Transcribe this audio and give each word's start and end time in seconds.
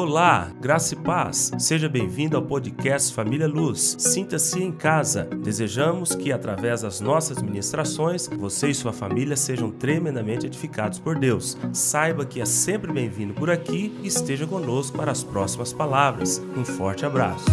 Olá, 0.00 0.52
graça 0.60 0.94
e 0.94 0.96
paz. 0.96 1.50
Seja 1.58 1.88
bem-vindo 1.88 2.36
ao 2.36 2.42
podcast 2.44 3.12
Família 3.12 3.48
Luz. 3.48 3.96
Sinta-se 3.98 4.62
em 4.62 4.70
casa. 4.70 5.24
Desejamos 5.24 6.14
que, 6.14 6.30
através 6.30 6.82
das 6.82 7.00
nossas 7.00 7.42
ministrações, 7.42 8.28
você 8.28 8.68
e 8.68 8.74
sua 8.76 8.92
família 8.92 9.36
sejam 9.36 9.72
tremendamente 9.72 10.46
edificados 10.46 11.00
por 11.00 11.18
Deus. 11.18 11.58
Saiba 11.72 12.24
que 12.24 12.40
é 12.40 12.44
sempre 12.44 12.92
bem-vindo 12.92 13.34
por 13.34 13.50
aqui 13.50 13.92
e 14.00 14.06
esteja 14.06 14.46
conosco 14.46 14.96
para 14.96 15.10
as 15.10 15.24
próximas 15.24 15.72
palavras. 15.72 16.40
Um 16.56 16.64
forte 16.64 17.04
abraço. 17.04 17.46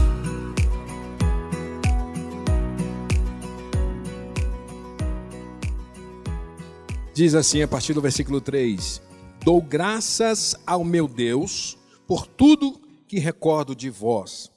Diz 7.12 7.34
assim 7.34 7.64
a 7.64 7.68
partir 7.68 7.96
do 7.96 8.02
versículo 8.02 8.40
3: 8.40 9.02
Dou 9.44 9.60
graças 9.60 10.56
ao 10.64 10.84
meu 10.84 11.08
Deus 11.08 11.84
por 12.08 12.28
tudo 12.28 12.80
que 13.08 13.20
recordo 13.20 13.76
de 13.76 13.90
vós, 13.90 14.52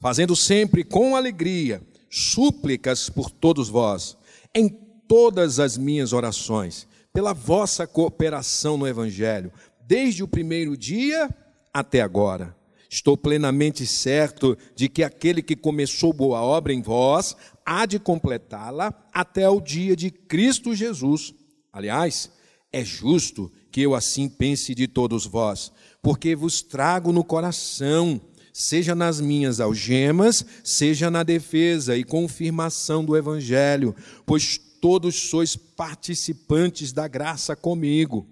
fazendo 0.00 0.34
sempre 0.34 0.84
com 0.84 1.16
alegria 1.16 1.82
súplicas 2.10 3.10
por 3.10 3.30
todos 3.30 3.68
vós, 3.68 4.16
em 4.54 4.68
todas 5.08 5.60
as 5.60 5.76
minhas 5.76 6.12
orações, 6.12 6.86
pela 7.12 7.32
vossa 7.32 7.86
cooperação 7.86 8.76
no 8.76 8.86
Evangelho, 8.86 9.52
desde 9.86 10.22
o 10.22 10.28
primeiro 10.28 10.76
dia 10.76 11.28
até 11.72 12.00
agora. 12.00 12.56
Estou 12.88 13.16
plenamente 13.16 13.86
certo 13.86 14.56
de 14.74 14.88
que 14.88 15.02
aquele 15.02 15.42
que 15.42 15.56
começou 15.56 16.12
boa 16.12 16.40
obra 16.40 16.72
em 16.72 16.80
vós 16.80 17.36
há 17.64 17.84
de 17.84 17.98
completá-la 17.98 18.94
até 19.12 19.48
o 19.48 19.60
dia 19.60 19.96
de 19.96 20.10
Cristo 20.10 20.74
Jesus. 20.74 21.34
Aliás, 21.72 22.30
é 22.72 22.84
justo 22.84 23.50
que 23.70 23.82
eu 23.82 23.94
assim 23.94 24.28
pense 24.28 24.74
de 24.74 24.86
todos 24.86 25.26
vós, 25.26 25.72
porque 26.02 26.34
vos 26.34 26.62
trago 26.62 27.12
no 27.12 27.24
coração, 27.24 28.20
seja 28.52 28.94
nas 28.94 29.20
minhas 29.20 29.60
algemas, 29.60 30.44
seja 30.64 31.10
na 31.10 31.22
defesa 31.22 31.96
e 31.96 32.04
confirmação 32.04 33.04
do 33.04 33.16
Evangelho, 33.16 33.94
pois 34.24 34.58
todos 34.80 35.14
sois 35.14 35.56
participantes 35.56 36.92
da 36.92 37.08
graça 37.08 37.56
comigo. 37.56 38.26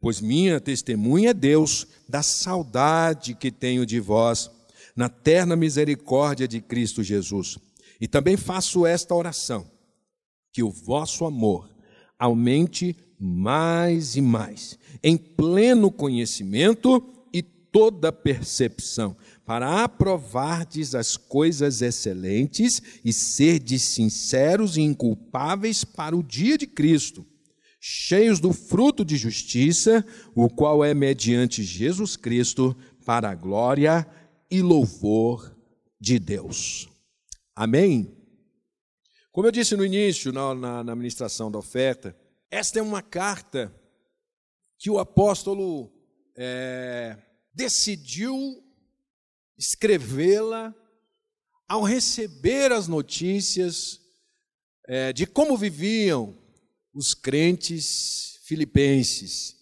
Pois 0.00 0.20
minha 0.20 0.58
testemunha 0.60 1.30
é 1.30 1.34
Deus 1.34 1.86
da 2.08 2.22
saudade 2.22 3.34
que 3.34 3.50
tenho 3.50 3.84
de 3.84 4.00
vós, 4.00 4.50
na 4.96 5.08
terna 5.08 5.54
misericórdia 5.54 6.48
de 6.48 6.60
Cristo 6.60 7.02
Jesus. 7.02 7.58
E 8.00 8.08
também 8.08 8.36
faço 8.36 8.86
esta 8.86 9.14
oração: 9.14 9.70
que 10.52 10.62
o 10.62 10.70
vosso 10.70 11.24
amor 11.24 11.68
aumente 12.18 12.96
mais 13.20 14.16
e 14.16 14.22
mais, 14.22 14.78
em 15.02 15.16
pleno 15.16 15.90
conhecimento 15.90 17.20
toda 17.72 18.12
percepção, 18.12 19.16
para 19.44 19.84
aprovardes 19.84 20.94
as 20.94 21.16
coisas 21.16 21.82
excelentes 21.82 22.82
e 23.04 23.12
serdes 23.12 23.82
sinceros 23.82 24.76
e 24.76 24.82
inculpáveis 24.82 25.84
para 25.84 26.16
o 26.16 26.22
dia 26.22 26.58
de 26.58 26.66
Cristo, 26.66 27.26
cheios 27.80 28.40
do 28.40 28.52
fruto 28.52 29.04
de 29.04 29.16
justiça, 29.16 30.04
o 30.34 30.48
qual 30.48 30.84
é 30.84 30.92
mediante 30.92 31.62
Jesus 31.62 32.16
Cristo, 32.16 32.76
para 33.04 33.30
a 33.30 33.34
glória 33.34 34.06
e 34.50 34.60
louvor 34.60 35.56
de 36.00 36.18
Deus. 36.18 36.88
Amém? 37.54 38.16
Como 39.32 39.46
eu 39.46 39.52
disse 39.52 39.76
no 39.76 39.84
início, 39.84 40.32
na, 40.32 40.54
na, 40.54 40.84
na 40.84 40.96
ministração 40.96 41.50
da 41.50 41.58
oferta, 41.58 42.16
esta 42.50 42.78
é 42.78 42.82
uma 42.82 43.02
carta 43.02 43.74
que 44.78 44.90
o 44.90 44.98
apóstolo 44.98 45.92
é, 46.36 47.16
decidiu 47.54 48.64
escrevê-la 49.56 50.74
ao 51.68 51.82
receber 51.82 52.72
as 52.72 52.88
notícias 52.88 54.00
é, 54.86 55.12
de 55.12 55.26
como 55.26 55.56
viviam 55.56 56.36
os 56.92 57.14
crentes 57.14 58.40
filipenses. 58.44 59.56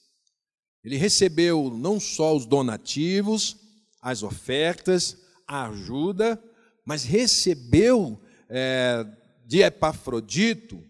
Ele 0.82 0.96
recebeu 0.96 1.68
não 1.68 2.00
só 2.00 2.34
os 2.34 2.46
donativos, 2.46 3.56
as 4.00 4.22
ofertas, 4.22 5.18
a 5.46 5.66
ajuda, 5.68 6.42
mas 6.86 7.04
recebeu 7.04 8.18
é, 8.48 9.04
de 9.44 9.60
Epafrodito, 9.60 10.82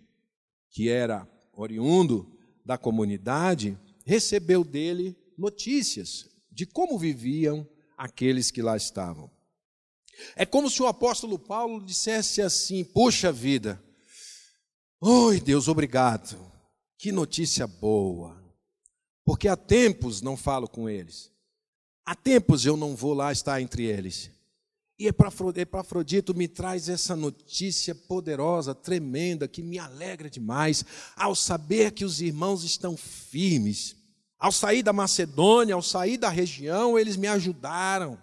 que 0.70 0.88
era 0.88 1.26
oriundo 1.58 2.38
da 2.64 2.78
comunidade, 2.78 3.76
recebeu 4.06 4.62
dele 4.64 5.16
notícias, 5.36 6.28
de 6.50 6.64
como 6.64 6.98
viviam 6.98 7.68
aqueles 7.96 8.50
que 8.50 8.62
lá 8.62 8.76
estavam. 8.76 9.30
É 10.36 10.46
como 10.46 10.70
se 10.70 10.82
o 10.82 10.86
apóstolo 10.86 11.38
Paulo 11.38 11.84
dissesse 11.84 12.40
assim: 12.40 12.84
Poxa 12.84 13.32
vida, 13.32 13.82
oi 15.00 15.40
Deus, 15.40 15.68
obrigado, 15.68 16.36
que 16.96 17.12
notícia 17.12 17.66
boa, 17.66 18.36
porque 19.24 19.48
há 19.48 19.56
tempos 19.56 20.22
não 20.22 20.36
falo 20.36 20.68
com 20.68 20.88
eles, 20.88 21.30
há 22.04 22.14
tempos 22.14 22.64
eu 22.64 22.76
não 22.76 22.96
vou 22.96 23.14
lá 23.14 23.32
estar 23.32 23.60
entre 23.60 23.84
eles. 23.84 24.30
E 24.98 25.06
Epafrodito 25.06 26.34
me 26.34 26.48
traz 26.48 26.88
essa 26.88 27.14
notícia 27.14 27.94
poderosa, 27.94 28.74
tremenda, 28.74 29.46
que 29.46 29.62
me 29.62 29.78
alegra 29.78 30.28
demais, 30.28 30.84
ao 31.14 31.36
saber 31.36 31.92
que 31.92 32.04
os 32.04 32.20
irmãos 32.20 32.64
estão 32.64 32.96
firmes, 32.96 33.94
ao 34.36 34.50
sair 34.50 34.82
da 34.82 34.92
Macedônia, 34.92 35.76
ao 35.76 35.82
sair 35.82 36.16
da 36.16 36.28
região, 36.28 36.98
eles 36.98 37.16
me 37.16 37.28
ajudaram. 37.28 38.20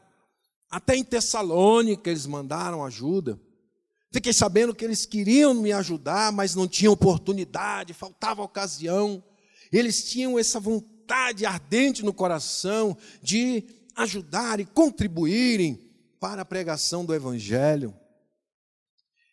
Até 0.69 0.97
em 0.97 1.03
Tessalônica 1.03 2.09
eles 2.09 2.25
mandaram 2.25 2.84
ajuda. 2.84 3.40
Fiquei 4.12 4.34
sabendo 4.34 4.75
que 4.75 4.84
eles 4.84 5.06
queriam 5.06 5.53
me 5.53 5.72
ajudar, 5.72 6.34
mas 6.34 6.56
não 6.56 6.68
tinham 6.68 6.92
oportunidade, 6.92 7.94
faltava 7.94 8.42
ocasião. 8.42 9.24
Eles 9.72 10.09
tinham 10.09 10.38
essa 10.38 10.59
vontade 10.59 11.46
ardente 11.46 12.03
no 12.03 12.13
coração 12.13 12.97
de 13.22 13.63
ajudar 13.96 14.59
e 14.59 14.66
contribuírem 14.66 15.84
para 16.25 16.41
a 16.41 16.46
pregação 16.46 17.06
do 17.06 17.13
Evangelho. 17.13 17.96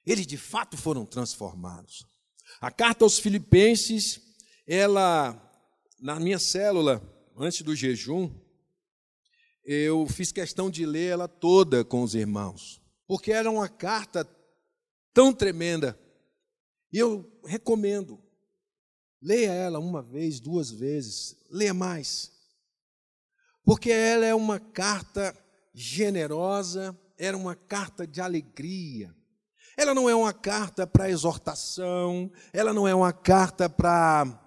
Eles 0.05 0.27
de 0.27 0.37
fato 0.37 0.77
foram 0.77 1.07
transformados. 1.07 2.05
A 2.61 2.71
carta 2.71 3.03
aos 3.03 3.19
Filipenses, 3.19 4.21
ela 4.67 5.33
na 5.99 6.21
minha 6.21 6.39
célula, 6.39 7.01
antes 7.35 7.63
do 7.63 7.75
jejum, 7.75 8.31
eu 9.65 10.07
fiz 10.07 10.31
questão 10.31 10.71
de 10.71 10.85
ler 10.85 11.13
ela 11.13 11.27
toda 11.27 11.83
com 11.83 12.03
os 12.03 12.15
irmãos, 12.15 12.79
porque 13.07 13.33
era 13.33 13.51
uma 13.51 13.71
carta 13.71 14.29
tão 15.15 15.33
tremenda. 15.33 15.99
E 16.93 16.99
eu 16.99 17.41
recomendo, 17.47 18.23
leia 19.19 19.51
ela 19.51 19.79
uma 19.79 20.03
vez, 20.03 20.41
duas 20.41 20.71
vezes, 20.71 21.43
leia 21.49 21.73
mais, 21.73 22.31
porque 23.65 23.91
ela 23.91 24.27
é 24.27 24.35
uma 24.35 24.61
carta 24.61 25.42
generosa, 25.75 26.97
era 27.19 27.37
uma 27.37 27.55
carta 27.55 28.07
de 28.07 28.21
alegria. 28.21 29.15
Ela 29.77 29.95
não 29.95 30.09
é 30.09 30.15
uma 30.15 30.33
carta 30.33 30.87
para 30.87 31.11
exortação, 31.11 32.31
ela 32.53 32.73
não 32.73 32.87
é 32.87 32.95
uma 32.95 33.13
carta 33.13 33.69
para 33.69 34.39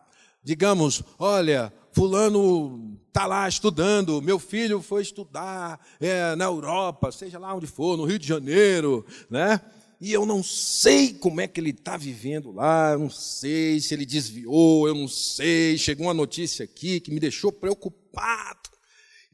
digamos, 0.45 1.01
olha, 1.17 1.73
fulano 1.91 2.99
está 3.07 3.25
lá 3.25 3.49
estudando, 3.49 4.21
meu 4.21 4.37
filho 4.37 4.79
foi 4.79 5.01
estudar 5.01 5.83
é, 5.99 6.35
na 6.35 6.45
Europa, 6.45 7.11
seja 7.11 7.39
lá 7.39 7.55
onde 7.55 7.65
for, 7.65 7.97
no 7.97 8.05
Rio 8.05 8.19
de 8.19 8.27
Janeiro, 8.27 9.03
né? 9.27 9.59
E 9.99 10.13
eu 10.13 10.23
não 10.23 10.43
sei 10.43 11.13
como 11.13 11.41
é 11.41 11.47
que 11.47 11.59
ele 11.59 11.71
está 11.71 11.97
vivendo 11.97 12.51
lá, 12.51 12.91
eu 12.91 12.99
não 12.99 13.09
sei 13.09 13.79
se 13.79 13.93
ele 13.93 14.05
desviou, 14.05 14.87
eu 14.87 14.93
não 14.93 15.07
sei. 15.07 15.77
Chegou 15.77 16.05
uma 16.05 16.13
notícia 16.13 16.65
aqui 16.65 16.99
que 16.99 17.11
me 17.11 17.19
deixou 17.19 17.51
preocupado. 17.51 18.69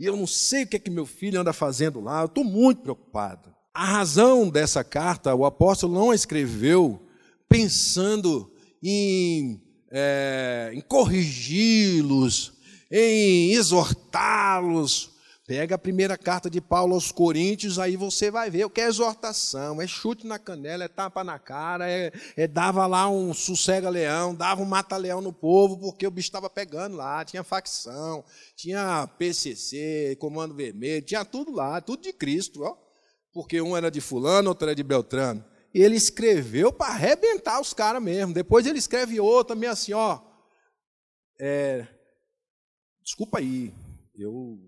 E 0.01 0.05
eu 0.07 0.17
não 0.17 0.25
sei 0.25 0.63
o 0.63 0.67
que 0.67 0.77
é 0.77 0.79
que 0.79 0.89
meu 0.89 1.05
filho 1.05 1.39
anda 1.39 1.53
fazendo 1.53 2.01
lá, 2.01 2.21
eu 2.21 2.25
estou 2.25 2.43
muito 2.43 2.81
preocupado. 2.81 3.53
A 3.71 3.85
razão 3.85 4.49
dessa 4.49 4.83
carta, 4.83 5.35
o 5.35 5.45
apóstolo 5.45 5.93
não 5.93 6.09
a 6.09 6.15
escreveu 6.15 6.99
pensando 7.47 8.51
em 8.81 9.61
é, 9.91 10.71
em 10.73 10.81
corrigi-los, 10.81 12.51
em 12.89 13.51
exortá-los. 13.51 15.11
Pega 15.47 15.75
a 15.75 15.77
primeira 15.77 16.17
carta 16.17 16.49
de 16.49 16.61
Paulo 16.61 16.93
aos 16.93 17.11
Coríntios, 17.11 17.79
aí 17.79 17.97
você 17.97 18.29
vai 18.29 18.49
ver 18.49 18.65
o 18.65 18.69
que 18.69 18.79
é 18.79 18.85
exortação, 18.85 19.81
é 19.81 19.87
chute 19.87 20.27
na 20.27 20.37
canela, 20.37 20.83
é 20.83 20.87
tapa 20.87 21.23
na 21.23 21.39
cara, 21.39 21.89
é, 21.89 22.11
é 22.37 22.47
dava 22.47 22.85
lá 22.85 23.09
um 23.09 23.33
sossega-leão, 23.33 24.35
dava 24.35 24.61
um 24.61 24.65
mata-leão 24.65 25.19
no 25.19 25.33
povo, 25.33 25.79
porque 25.79 26.05
o 26.05 26.11
bicho 26.11 26.27
estava 26.27 26.49
pegando 26.49 26.95
lá, 26.95 27.25
tinha 27.25 27.43
facção, 27.43 28.23
tinha 28.55 29.07
PCC, 29.17 30.15
Comando 30.19 30.55
Vermelho, 30.55 31.05
tinha 31.05 31.25
tudo 31.25 31.51
lá, 31.51 31.81
tudo 31.81 32.03
de 32.03 32.13
Cristo, 32.13 32.63
ó, 32.63 32.77
porque 33.33 33.59
um 33.59 33.75
era 33.75 33.89
de 33.89 33.99
fulano, 33.99 34.49
outro 34.49 34.67
era 34.67 34.75
de 34.75 34.83
Beltrano 34.83 35.43
e 35.73 35.81
ele 35.81 35.95
escreveu 35.95 36.71
para 36.71 36.93
arrebentar 36.93 37.59
os 37.59 37.73
caras 37.73 38.01
mesmo. 38.01 38.33
Depois 38.33 38.65
ele 38.65 38.79
escreve 38.79 39.19
outro 39.19 39.55
também 39.55 39.69
assim, 39.69 39.93
ó. 39.93 40.19
É, 41.39 41.87
desculpa 43.03 43.39
aí, 43.39 43.73
eu 44.15 44.59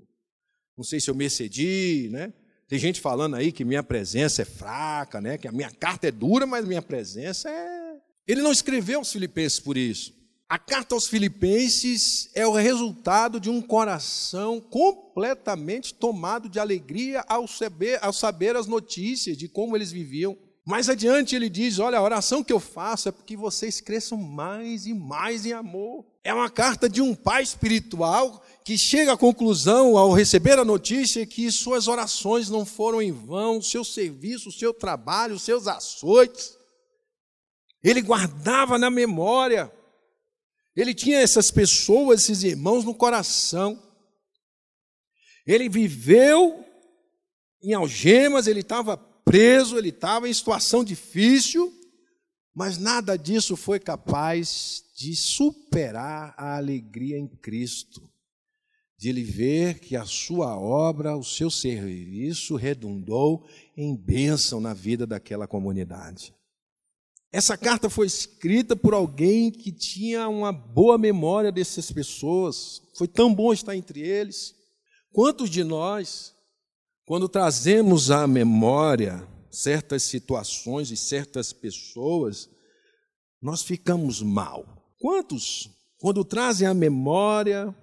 não 0.78 0.84
sei 0.84 1.00
se 1.00 1.10
eu 1.10 1.16
me 1.16 1.25
excedi, 1.25 2.10
né? 2.12 2.34
Tem 2.68 2.80
gente 2.80 3.00
falando 3.00 3.36
aí 3.36 3.52
que 3.52 3.64
minha 3.64 3.84
presença 3.84 4.42
é 4.42 4.46
fraca, 4.46 5.22
né? 5.22 5.38
Que 5.38 5.48
a 5.48 5.52
minha 5.52 5.70
carta 5.70 6.08
é 6.08 6.12
dura, 6.12 6.48
mas 6.48 6.66
minha 6.66 6.81
presença 6.81 7.50
é. 7.50 7.98
Ele 8.28 8.42
não 8.42 8.52
escreveu 8.52 9.00
aos 9.00 9.12
Filipenses 9.12 9.60
por 9.60 9.78
isso. 9.78 10.14
A 10.50 10.58
carta 10.58 10.96
aos 10.96 11.08
Filipenses 11.08 12.30
é 12.34 12.46
o 12.46 12.54
resultado 12.54 13.40
de 13.40 13.50
um 13.50 13.62
coração 13.62 14.62
completamente 14.62 15.94
tomado 15.94 16.48
de 16.48 16.60
alegria 16.60 17.24
ao 17.28 17.48
saber, 17.48 18.00
ao 18.04 18.14
saber 18.14 18.56
as 18.56 18.68
notícias 18.68 19.38
de 19.38 19.48
como 19.48 19.75
eles 19.75 19.92
viviam. 19.92 20.38
Mais 20.66 20.90
adiante 20.90 21.36
ele 21.36 21.50
diz: 21.50 21.80
Olha, 21.80 21.98
a 21.98 22.04
oração 22.04 22.44
que 22.44 22.54
eu 22.54 22.60
faço 22.60 23.10
é 23.10 23.12
porque 23.12 23.36
vocês 23.36 23.81
cresçam 23.81 24.18
mais 24.18 24.86
e 24.86 24.94
mais 24.94 25.46
em 25.46 25.54
amor. 25.54 26.06
É 26.24 26.34
uma 26.34 26.50
carta 26.50 26.88
de 26.88 27.02
um 27.02 27.14
pai 27.14 27.44
espiritual 27.44 28.42
que 28.64 28.78
chega 28.78 29.12
à 29.12 29.18
conclusão, 29.18 29.98
ao 29.98 30.14
receber 30.14 30.58
a 30.58 30.64
notícia, 30.64 31.25
que 31.25 31.52
suas 31.52 31.90
orações 31.90 32.50
não 32.50 32.66
foram 32.66 33.02
em 33.02 33.12
vão, 33.12 33.62
seu 33.62 33.84
serviço, 33.84 34.52
seu 34.52 34.74
trabalho, 34.74 35.38
seus 35.38 35.68
açoites. 35.68 36.58
Ele 37.84 38.02
guardava 38.02 38.78
na 38.78 38.90
memória. 38.90 39.70
Ele 40.74 40.94
tinha 40.94 41.20
essas 41.20 41.52
pessoas, 41.52 42.22
esses 42.22 42.44
irmãos 42.44 42.86
no 42.86 42.96
coração. 42.96 43.81
Ele 45.46 45.68
viveu 45.68 46.64
em 47.62 47.74
algemas, 47.74 48.48
ele 48.48 48.62
estava 48.62 48.96
preso, 48.96 49.78
ele 49.78 49.90
estava 49.90 50.30
em 50.30 50.34
situação 50.34 50.86
difícil, 50.86 51.74
mas 52.56 52.78
nada 52.78 53.18
disso 53.18 53.58
foi 53.58 53.80
capaz 53.80 54.82
de 54.94 55.16
superar 55.16 56.34
a 56.38 56.56
alegria 56.57 57.18
em 57.18 57.28
Cristo, 57.28 58.10
de 58.98 59.10
ele 59.10 59.24
ver 59.24 59.80
que 59.80 59.95
a 59.95 60.06
sua 60.06 60.57
obra, 60.57 61.18
o 61.18 61.24
seu 61.24 61.50
serviço 61.50 62.56
redundou 62.56 63.45
em 63.75 63.95
bênção 63.95 64.62
na 64.62 64.74
vida 64.74 65.06
daquela 65.06 65.48
comunidade. 65.48 66.34
Essa 67.31 67.57
carta 67.57 67.90
foi 67.90 68.06
escrita 68.06 68.75
por 68.75 68.94
alguém 68.94 69.50
que 69.50 69.72
tinha 69.72 70.30
uma 70.30 70.51
boa 70.51 70.98
memória 70.98 71.51
dessas 71.51 71.92
pessoas, 71.92 72.81
foi 72.96 73.07
tão 73.07 73.34
bom 73.34 73.51
estar 73.51 73.75
entre 73.75 74.01
eles. 74.01 74.54
Quantos 75.12 75.50
de 75.50 75.63
nós 75.63 76.34
quando 77.06 77.28
trazemos 77.28 78.12
à 78.12 78.25
memória 78.25 79.28
certas 79.51 80.04
situações 80.04 80.89
e 80.89 80.96
certas 80.96 81.51
pessoas, 81.51 82.50
nós 83.42 83.62
ficamos 83.62 84.22
mal. 84.22 84.66
Quantos, 85.03 85.69
quando 85.97 86.23
trazem 86.23 86.65
à 86.65 86.73
memória 86.73 87.75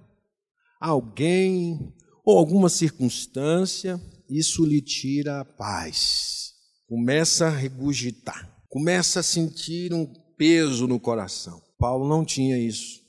alguém 0.81 1.93
ou 2.25 2.39
alguma 2.39 2.71
circunstância, 2.71 4.01
isso 4.27 4.65
lhe 4.65 4.81
tira 4.81 5.43
a 5.43 5.45
paz, 5.45 6.55
começa 6.89 7.49
a 7.49 7.51
regurgitar, 7.51 8.65
começa 8.71 9.21
a 9.21 9.23
sentir 9.23 9.93
um 9.93 10.07
peso 10.39 10.87
no 10.87 10.99
coração. 10.99 11.61
Paulo 11.79 12.09
não 12.09 12.25
tinha 12.25 12.57
isso. 12.57 13.03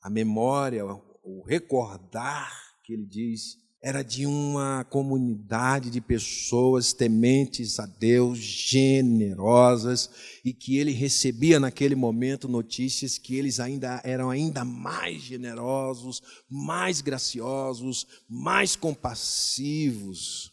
A 0.00 0.08
memória, 0.08 0.82
o 1.22 1.44
recordar 1.46 2.50
que 2.82 2.94
ele 2.94 3.04
diz, 3.04 3.54
era 3.88 4.02
de 4.04 4.26
uma 4.26 4.84
comunidade 4.84 5.88
de 5.88 5.98
pessoas 5.98 6.92
tementes 6.92 7.80
a 7.80 7.86
Deus, 7.86 8.38
generosas, 8.38 10.10
e 10.44 10.52
que 10.52 10.76
ele 10.76 10.92
recebia 10.92 11.58
naquele 11.58 11.94
momento 11.94 12.46
notícias 12.46 13.16
que 13.16 13.34
eles 13.34 13.58
ainda 13.58 13.98
eram 14.04 14.28
ainda 14.28 14.62
mais 14.62 15.22
generosos, 15.22 16.20
mais 16.50 17.00
graciosos, 17.00 18.06
mais 18.28 18.76
compassivos. 18.76 20.52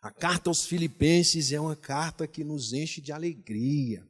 A 0.00 0.12
carta 0.12 0.48
aos 0.48 0.64
Filipenses 0.64 1.50
é 1.50 1.60
uma 1.60 1.74
carta 1.74 2.28
que 2.28 2.44
nos 2.44 2.72
enche 2.72 3.00
de 3.00 3.10
alegria. 3.10 4.06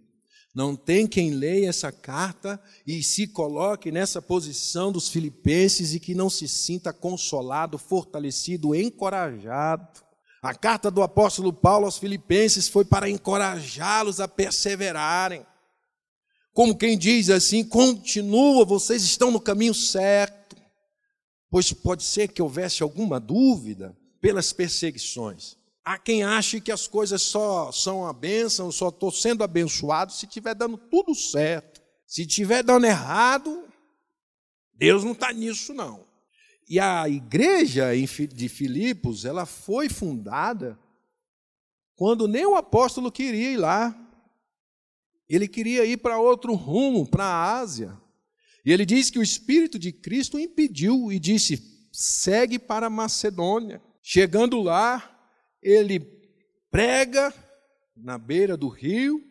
Não 0.58 0.75
tem 0.75 1.06
quem 1.06 1.31
leia 1.31 1.69
essa 1.69 1.93
carta 1.93 2.60
e 2.84 3.00
se 3.00 3.28
coloque 3.28 3.93
nessa 3.93 4.20
posição 4.20 4.90
dos 4.90 5.08
filipenses 5.08 5.94
e 5.94 6.00
que 6.00 6.16
não 6.16 6.28
se 6.28 6.49
sinta 6.49 6.93
consolado, 6.93 7.78
fortalecido, 7.78 8.75
encorajado. 8.75 10.02
A 10.43 10.52
carta 10.52 10.90
do 10.90 11.00
apóstolo 11.00 11.52
Paulo 11.52 11.87
aos 11.87 11.96
filipenses 11.96 12.66
foi 12.66 12.84
para 12.84 13.08
encorajá-los 13.08 14.19
a 14.19 14.26
perseverarem. 14.26 15.46
Como 16.52 16.76
quem 16.76 16.99
diz 16.99 17.31
assim: 17.31 17.62
continua, 17.62 18.64
vocês 18.64 19.04
estão 19.04 19.31
no 19.31 19.40
caminho 19.40 19.72
certo. 19.72 20.56
Pois 21.49 21.72
pode 21.72 22.02
ser 22.02 22.32
que 22.32 22.43
houvesse 22.43 22.82
alguma 22.82 23.20
dúvida 23.20 23.96
pelas 24.20 24.52
perseguições. 24.52 25.56
Há 25.88 25.96
quem 25.96 26.23
ache 26.23 26.61
que 26.61 26.70
as 26.70 26.87
coisas 26.87 27.23
só 27.23 27.73
são 27.73 28.06
a 28.06 28.12
bênção, 28.12 28.70
só 28.70 28.90
estou 28.90 29.11
sendo 29.11 29.43
abençoado 29.43 30.12
se 30.12 30.26
estiver 30.26 30.55
dando 30.55 30.76
tudo 30.76 31.14
certo. 31.14 31.81
Se 32.06 32.26
estiver 32.26 32.62
dando 32.62 32.85
errado, 32.85 33.67
Deus 34.75 35.02
não 35.02 35.12
está 35.12 35.32
nisso, 35.32 35.73
não. 35.73 36.05
E 36.69 36.79
a 36.79 37.08
igreja 37.08 37.93
de 37.96 38.49
Filipos, 38.50 39.25
ela 39.25 39.46
foi 39.46 39.88
fundada 39.88 40.79
quando 41.96 42.29
nem 42.29 42.44
o 42.44 42.56
apóstolo 42.56 43.11
queria 43.11 43.52
ir 43.52 43.56
lá. 43.56 43.99
Ele 45.26 45.49
queria 45.49 45.87
ir 45.87 45.96
para 45.96 46.20
outro 46.20 46.52
rumo, 46.52 47.08
para 47.08 47.25
a 47.25 47.55
Ásia. 47.61 47.99
E 48.62 48.70
ele 48.70 48.85
diz 48.85 49.08
que 49.08 49.19
o 49.19 49.23
Espírito 49.23 49.79
de 49.79 49.90
Cristo 49.90 50.38
impediu 50.38 51.11
e 51.11 51.19
disse: 51.19 51.88
segue 51.90 52.58
para 52.58 52.90
Macedônia. 52.90 53.81
Chegando 54.02 54.61
lá, 54.61 55.14
ele 55.62 56.00
prega 56.70 57.32
na 57.96 58.19
beira 58.19 58.56
do 58.56 58.69
rio 58.69 59.22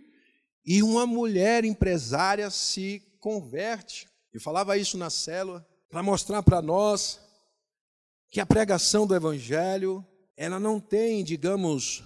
e 0.66 0.84
uma 0.84 1.06
mulher 1.06 1.64
empresária 1.64 2.50
se 2.50 3.02
converte. 3.20 4.08
Eu 4.34 4.42
falava 4.42 4.78
isso 4.78 4.98
na 4.98 5.10
célula 5.10 5.66
para 5.90 6.04
mostrar 6.04 6.44
para 6.44 6.62
nós 6.62 7.20
que 8.30 8.42
a 8.42 8.46
pregação 8.46 9.08
do 9.08 9.16
evangelho, 9.16 10.06
ela 10.36 10.60
não 10.60 10.80
tem, 10.80 11.24
digamos, 11.24 12.04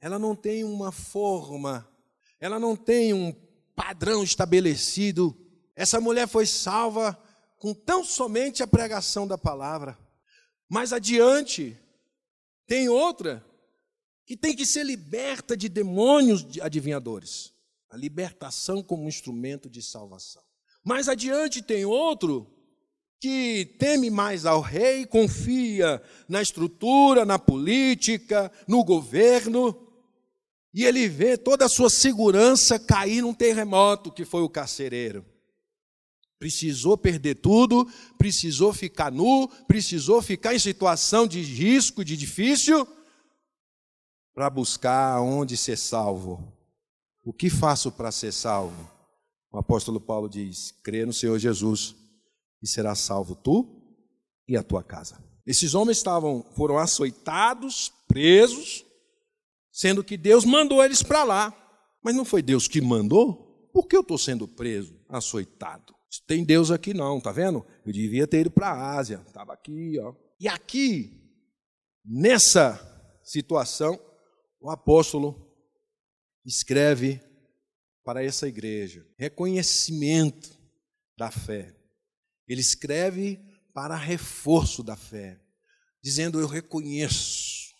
ela 0.00 0.18
não 0.18 0.36
tem 0.36 0.62
uma 0.62 0.92
forma, 0.92 1.88
ela 2.38 2.58
não 2.58 2.76
tem 2.76 3.14
um 3.14 3.32
padrão 3.74 4.22
estabelecido. 4.22 5.34
Essa 5.74 6.00
mulher 6.00 6.28
foi 6.28 6.44
salva 6.44 7.18
com 7.58 7.72
tão 7.72 8.04
somente 8.04 8.62
a 8.62 8.66
pregação 8.66 9.26
da 9.26 9.38
palavra. 9.38 9.98
Mais 10.68 10.92
adiante, 10.92 11.78
tem 12.66 12.88
outra 12.88 13.44
que 14.26 14.36
tem 14.36 14.54
que 14.54 14.64
ser 14.64 14.84
liberta 14.84 15.56
de 15.56 15.68
demônios 15.68 16.46
adivinhadores. 16.60 17.52
A 17.90 17.96
libertação 17.96 18.82
como 18.82 19.08
instrumento 19.08 19.70
de 19.70 19.82
salvação. 19.82 20.42
Mais 20.82 21.08
adiante 21.08 21.62
tem 21.62 21.84
outro 21.84 22.50
que 23.20 23.76
teme 23.78 24.10
mais 24.10 24.44
ao 24.44 24.60
rei, 24.60 25.06
confia 25.06 26.02
na 26.28 26.42
estrutura, 26.42 27.24
na 27.24 27.38
política, 27.38 28.52
no 28.68 28.84
governo, 28.84 29.84
e 30.74 30.84
ele 30.84 31.08
vê 31.08 31.38
toda 31.38 31.64
a 31.64 31.68
sua 31.68 31.88
segurança 31.88 32.80
cair 32.80 33.22
num 33.22 33.32
terremoto, 33.32 34.10
que 34.10 34.24
foi 34.24 34.42
o 34.42 34.48
carcereiro. 34.48 35.24
Precisou 36.36 36.98
perder 36.98 37.36
tudo, 37.36 37.88
precisou 38.18 38.72
ficar 38.72 39.12
nu, 39.12 39.48
precisou 39.68 40.20
ficar 40.20 40.52
em 40.52 40.58
situação 40.58 41.28
de 41.28 41.40
risco, 41.40 42.04
de 42.04 42.16
difícil, 42.16 42.86
para 44.34 44.50
buscar 44.50 45.20
onde 45.20 45.56
ser 45.56 45.78
salvo. 45.78 46.52
O 47.24 47.32
que 47.32 47.48
faço 47.48 47.92
para 47.92 48.10
ser 48.10 48.32
salvo? 48.32 48.90
O 49.50 49.58
apóstolo 49.58 50.00
Paulo 50.00 50.28
diz: 50.28 50.72
crê 50.82 51.06
no 51.06 51.12
Senhor 51.12 51.38
Jesus 51.38 51.94
e 52.60 52.66
será 52.66 52.94
salvo 52.94 53.36
tu 53.36 53.66
e 54.48 54.56
a 54.56 54.62
tua 54.62 54.82
casa. 54.82 55.22
Esses 55.46 55.74
homens 55.74 55.98
estavam, 55.98 56.44
foram 56.56 56.78
açoitados, 56.78 57.92
presos, 58.08 58.84
sendo 59.70 60.02
que 60.02 60.16
Deus 60.16 60.44
mandou 60.44 60.82
eles 60.82 61.02
para 61.02 61.22
lá. 61.22 61.60
Mas 62.02 62.14
não 62.14 62.24
foi 62.24 62.42
Deus 62.42 62.66
que 62.66 62.80
mandou? 62.80 63.70
Por 63.72 63.86
que 63.86 63.96
eu 63.96 64.00
estou 64.00 64.18
sendo 64.18 64.46
preso, 64.46 64.98
açoitado? 65.08 65.94
Tem 66.26 66.44
Deus 66.44 66.70
aqui 66.70 66.94
não, 66.94 67.20
tá 67.20 67.32
vendo? 67.32 67.64
Eu 67.84 67.92
devia 67.92 68.26
ter 68.26 68.42
ido 68.42 68.50
para 68.50 68.68
a 68.68 68.96
Ásia, 68.96 69.22
estava 69.26 69.52
aqui, 69.52 69.98
ó. 69.98 70.14
E 70.38 70.46
aqui, 70.46 71.10
nessa 72.04 72.80
situação, 73.22 73.98
o 74.64 74.70
apóstolo 74.70 75.46
escreve 76.42 77.20
para 78.02 78.24
essa 78.24 78.48
igreja 78.48 79.06
reconhecimento 79.18 80.58
da 81.18 81.30
fé. 81.30 81.76
Ele 82.48 82.62
escreve 82.62 83.38
para 83.74 83.94
reforço 83.94 84.82
da 84.82 84.96
fé, 84.96 85.38
dizendo: 86.02 86.40
Eu 86.40 86.46
reconheço 86.46 87.74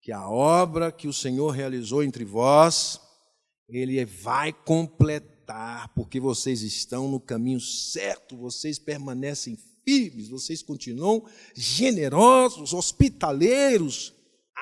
que 0.00 0.12
a 0.12 0.30
obra 0.30 0.92
que 0.92 1.08
o 1.08 1.12
Senhor 1.12 1.50
realizou 1.50 2.04
entre 2.04 2.24
vós, 2.24 3.00
Ele 3.68 4.04
vai 4.04 4.52
completar, 4.52 5.92
porque 5.92 6.20
vocês 6.20 6.62
estão 6.62 7.10
no 7.10 7.18
caminho 7.18 7.60
certo, 7.60 8.36
vocês 8.36 8.78
permanecem 8.78 9.58
firmes, 9.84 10.28
vocês 10.28 10.62
continuam 10.62 11.28
generosos, 11.56 12.72
hospitaleiros, 12.72 14.15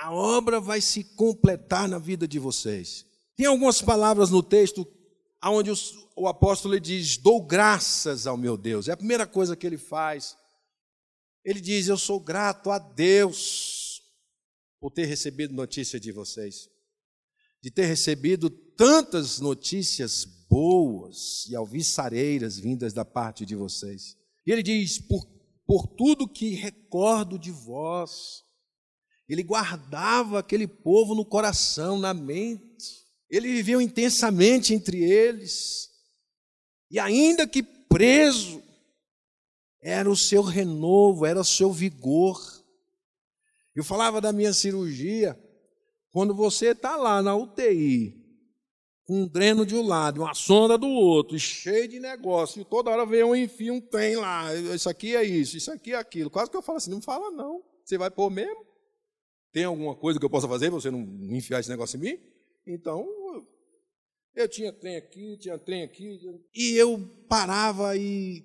a 0.05 0.13
obra 0.13 0.61
vai 0.61 0.83
se 0.83 1.03
completar 1.03 1.89
na 1.89 1.99
vida 1.99 2.29
de 2.29 2.39
vocês. 2.39 3.07
Tem 3.35 3.47
algumas 3.47 3.81
palavras 3.81 4.29
no 4.29 4.43
texto 4.43 4.87
onde 5.43 5.71
o 6.15 6.29
apóstolo 6.29 6.79
diz: 6.79 7.17
Dou 7.17 7.41
graças 7.41 8.27
ao 8.27 8.37
meu 8.37 8.59
Deus. 8.59 8.87
É 8.87 8.93
a 8.93 8.99
primeira 8.99 9.27
coisa 9.27 9.57
que 9.57 9.67
ele 9.67 9.79
faz. 9.79 10.37
Ele 11.43 11.59
diz: 11.59 11.89
Eu 11.89 11.97
sou 11.97 12.21
grato 12.21 12.71
a 12.71 12.79
Deus 12.79 14.03
por 14.79 14.91
ter 14.91 15.07
recebido 15.07 15.55
notícia 15.55 15.99
de 15.99 16.13
vocês, 16.13 16.69
de 17.63 17.71
ter 17.71 17.87
recebido 17.87 18.51
tantas 18.51 19.41
notícias 19.41 20.27
boas 20.51 21.47
e 21.49 21.57
alviçareiras 21.57 22.59
vindas 22.59 22.93
da 22.93 23.07
parte 23.07 23.47
de 23.47 23.57
vocês. 23.57 24.19
E 24.47 24.53
ele 24.53 24.63
diz: 24.63 24.99
Por, 24.99 25.25
por 25.67 25.87
tudo 25.87 26.29
que 26.29 26.51
recordo 26.51 27.39
de 27.39 27.51
vós, 27.51 28.45
ele 29.29 29.43
guardava 29.43 30.39
aquele 30.39 30.67
povo 30.67 31.15
no 31.15 31.25
coração, 31.25 31.99
na 31.99 32.13
mente. 32.13 33.05
Ele 33.31 33.49
viveu 33.49 33.81
intensamente 33.81 34.75
entre 34.75 35.03
eles. 35.03 35.91
E 36.91 36.99
ainda 36.99 37.47
que 37.47 37.63
preso, 37.63 38.63
era 39.81 40.11
o 40.11 40.17
seu 40.17 40.43
renovo, 40.43 41.27
era 41.27 41.41
o 41.41 41.45
seu 41.45 41.73
vigor. 41.73 42.41
Eu 43.75 43.83
falava 43.83 44.21
da 44.21 44.33
minha 44.33 44.53
cirurgia, 44.53 45.39
quando 46.11 46.35
você 46.35 46.69
está 46.69 46.97
lá 46.97 47.23
na 47.23 47.35
UTI, 47.35 48.25
com 49.05 49.23
um 49.23 49.27
dreno 49.27 49.67
de 49.67 49.75
um 49.75 49.87
lado, 49.87 50.23
uma 50.23 50.35
sonda 50.35 50.79
do 50.79 50.89
outro, 50.89 51.39
cheio 51.39 51.89
de 51.89 52.01
negócio, 52.01 52.63
e 52.63 52.65
toda 52.65 52.91
hora 52.91 53.05
vem 53.05 53.25
um 53.25 53.37
enfio, 53.37 53.75
um 53.75 53.81
tem 53.81 54.17
lá, 54.17 54.55
isso 54.55 54.89
aqui 54.89 55.15
é 55.15 55.23
isso, 55.23 55.57
isso 55.57 55.71
aqui 55.71 55.93
é 55.93 55.97
aquilo. 55.97 56.31
Quase 56.31 56.51
que 56.51 56.57
eu 56.57 56.63
falo 56.63 56.79
assim, 56.79 56.91
não 56.91 57.03
fala 57.03 57.31
não, 57.31 57.63
você 57.85 57.99
vai 57.99 58.11
pôr 58.11 58.31
mesmo? 58.31 58.74
Tem 59.55 59.63
alguma 59.63 59.95
coisa 59.95 60.19
que 60.19 60.25
eu 60.25 60.31
possa 60.31 60.49
fazer 60.49 60.69
você 60.69 60.91
não 60.91 61.01
enfiar 61.31 61.61
esse 61.61 61.71
negócio 61.71 61.97
em 61.97 62.01
mim? 62.01 62.19
Então, 62.67 63.07
eu 64.35 64.49
tinha 64.49 64.73
trem 64.73 64.97
aqui, 64.97 65.37
tinha 65.37 65.57
trem 65.57 65.85
aqui. 65.85 66.19
E 66.53 66.73
eu 66.77 66.99
parava 67.29 67.97
e 67.97 68.45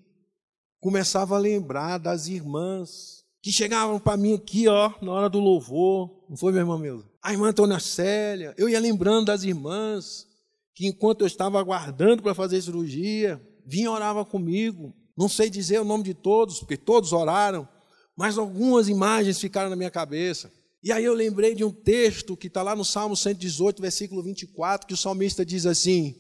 começava 0.80 1.36
a 1.36 1.40
lembrar 1.40 1.98
das 1.98 2.28
irmãs 2.28 3.26
que 3.42 3.52
chegavam 3.52 4.00
para 4.00 4.18
mim 4.18 4.36
aqui, 4.36 4.68
ó, 4.68 4.94
na 5.02 5.12
hora 5.12 5.28
do 5.28 5.40
louvor. 5.40 6.28
Não 6.30 6.38
foi, 6.38 6.52
minha 6.52 6.62
irmã 6.62 6.78
mesmo? 6.78 7.10
A 7.24 7.34
irmã 7.34 7.50
Antônia 7.50 7.80
Célia. 7.80 8.54
Eu 8.56 8.70
ia 8.70 8.80
lembrando 8.80 9.26
das 9.26 9.42
irmãs 9.42 10.28
que, 10.76 10.86
enquanto 10.86 11.22
eu 11.22 11.28
estava 11.28 11.60
aguardando 11.60 12.22
para 12.22 12.36
fazer 12.36 12.62
cirurgia, 12.62 13.42
vinha 13.66 13.90
orava 13.90 14.24
comigo. 14.24 14.94
Não 15.18 15.28
sei 15.28 15.50
dizer 15.50 15.82
o 15.82 15.86
nome 15.86 16.04
de 16.04 16.14
todos, 16.14 16.60
porque 16.60 16.78
todos 16.78 17.14
oraram, 17.14 17.68
mas 18.16 18.38
algumas 18.38 18.88
imagens 18.88 19.40
ficaram 19.40 19.72
na 19.72 19.76
minha 19.76 19.90
cabeça. 19.90 20.59
E 20.82 20.92
aí 20.92 21.04
eu 21.04 21.14
lembrei 21.14 21.54
de 21.54 21.64
um 21.64 21.72
texto 21.72 22.38
que 22.38 22.48
está 22.48 22.64
lá 22.64 22.76
no 22.76 22.86
Salmo 22.86 23.16
118, 23.16 23.82
versículo 23.82 24.24
24, 24.24 24.88
que 24.88 24.94
o 24.94 24.98
salmista 24.98 25.46
diz 25.46 25.66
assim: 25.66 26.16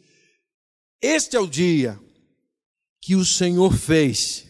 Este 1.01 1.37
é 1.37 1.39
o 1.39 1.47
dia 1.47 1.99
que 3.01 3.15
o 3.15 3.23
Senhor 3.23 3.73
fez, 3.73 4.45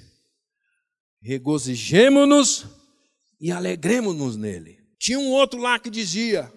regozijemo-nos 1.21 2.65
e 3.39 3.51
alegremos-nos 3.51 4.35
nele. 4.35 4.79
Tinha 4.97 5.19
um 5.19 5.29
outro 5.29 5.59
lá 5.59 5.77
que 5.77 5.91
dizia: 5.91 6.51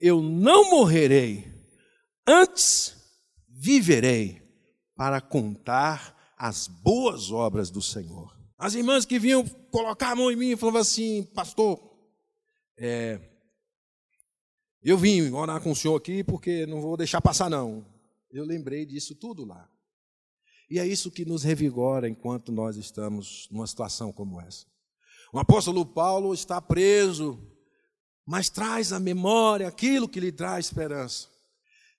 Eu 0.00 0.22
não 0.22 0.70
morrerei, 0.70 1.44
antes 2.26 2.94
viverei 3.48 4.40
para 4.94 5.20
contar 5.20 6.34
as 6.38 6.68
boas 6.68 7.32
obras 7.32 7.68
do 7.68 7.82
Senhor. 7.82 8.32
As 8.56 8.74
irmãs 8.74 9.04
que 9.04 9.18
vinham 9.18 9.44
colocar 9.70 10.12
a 10.12 10.16
mão 10.16 10.30
em 10.30 10.36
mim 10.36 10.50
e 10.52 10.56
falavam 10.56 10.82
assim: 10.82 11.24
Pastor, 11.34 11.95
é, 12.78 13.20
eu 14.82 14.96
vim 14.96 15.30
orar 15.32 15.60
com 15.60 15.72
o 15.72 15.76
senhor 15.76 15.96
aqui 15.96 16.22
porque 16.22 16.66
não 16.66 16.80
vou 16.80 16.96
deixar 16.96 17.20
passar, 17.20 17.50
não. 17.50 17.84
Eu 18.30 18.44
lembrei 18.44 18.84
disso 18.86 19.14
tudo 19.14 19.44
lá. 19.44 19.68
E 20.68 20.78
é 20.78 20.86
isso 20.86 21.10
que 21.10 21.24
nos 21.24 21.42
revigora 21.42 22.08
enquanto 22.08 22.52
nós 22.52 22.76
estamos 22.76 23.48
numa 23.50 23.66
situação 23.66 24.12
como 24.12 24.40
essa. 24.40 24.66
O 25.32 25.38
apóstolo 25.38 25.84
Paulo 25.84 26.34
está 26.34 26.60
preso, 26.60 27.40
mas 28.24 28.48
traz 28.48 28.92
à 28.92 29.00
memória 29.00 29.66
aquilo 29.66 30.08
que 30.08 30.20
lhe 30.20 30.32
traz 30.32 30.66
esperança. 30.66 31.28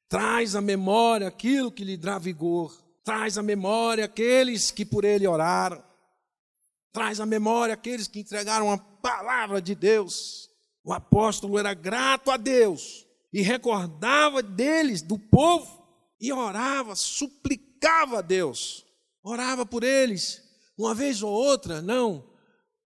Traz 0.10 0.55
à 0.55 0.62
memória 0.62 1.27
aquilo 1.27 1.72
que 1.72 1.84
lhe 1.84 1.98
dá 1.98 2.17
vigor. 2.17 2.74
Traz 3.03 3.38
à 3.38 3.43
memória 3.43 4.05
aqueles 4.05 4.72
que 4.72 4.86
por 4.86 5.03
ele 5.03 5.27
oraram. 5.27 5.84
Traz 6.91 7.19
à 7.19 7.25
memória 7.25 7.74
aqueles 7.74 8.07
que 8.07 8.19
entregaram 8.19 8.72
a 8.72 8.77
palavra 8.77 9.62
de 9.62 9.75
Deus. 9.75 10.50
O 10.88 10.94
apóstolo 10.94 11.60
era 11.60 11.74
grato 11.74 12.32
a 12.32 12.38
Deus 12.38 13.06
e 13.34 13.41
recordava 13.41 14.41
deles, 14.41 15.01
do 15.01 15.20
povo, 15.20 15.86
e 16.17 16.32
orava, 16.32 16.96
suplicava 16.96 18.20
a 18.20 18.22
Deus, 18.22 18.86
orava 19.22 19.65
por 19.65 19.84
eles, 19.84 20.41
uma 20.77 20.96
vez 20.96 21.22
ou 21.22 21.29
outra, 21.29 21.82
não, 21.82 22.25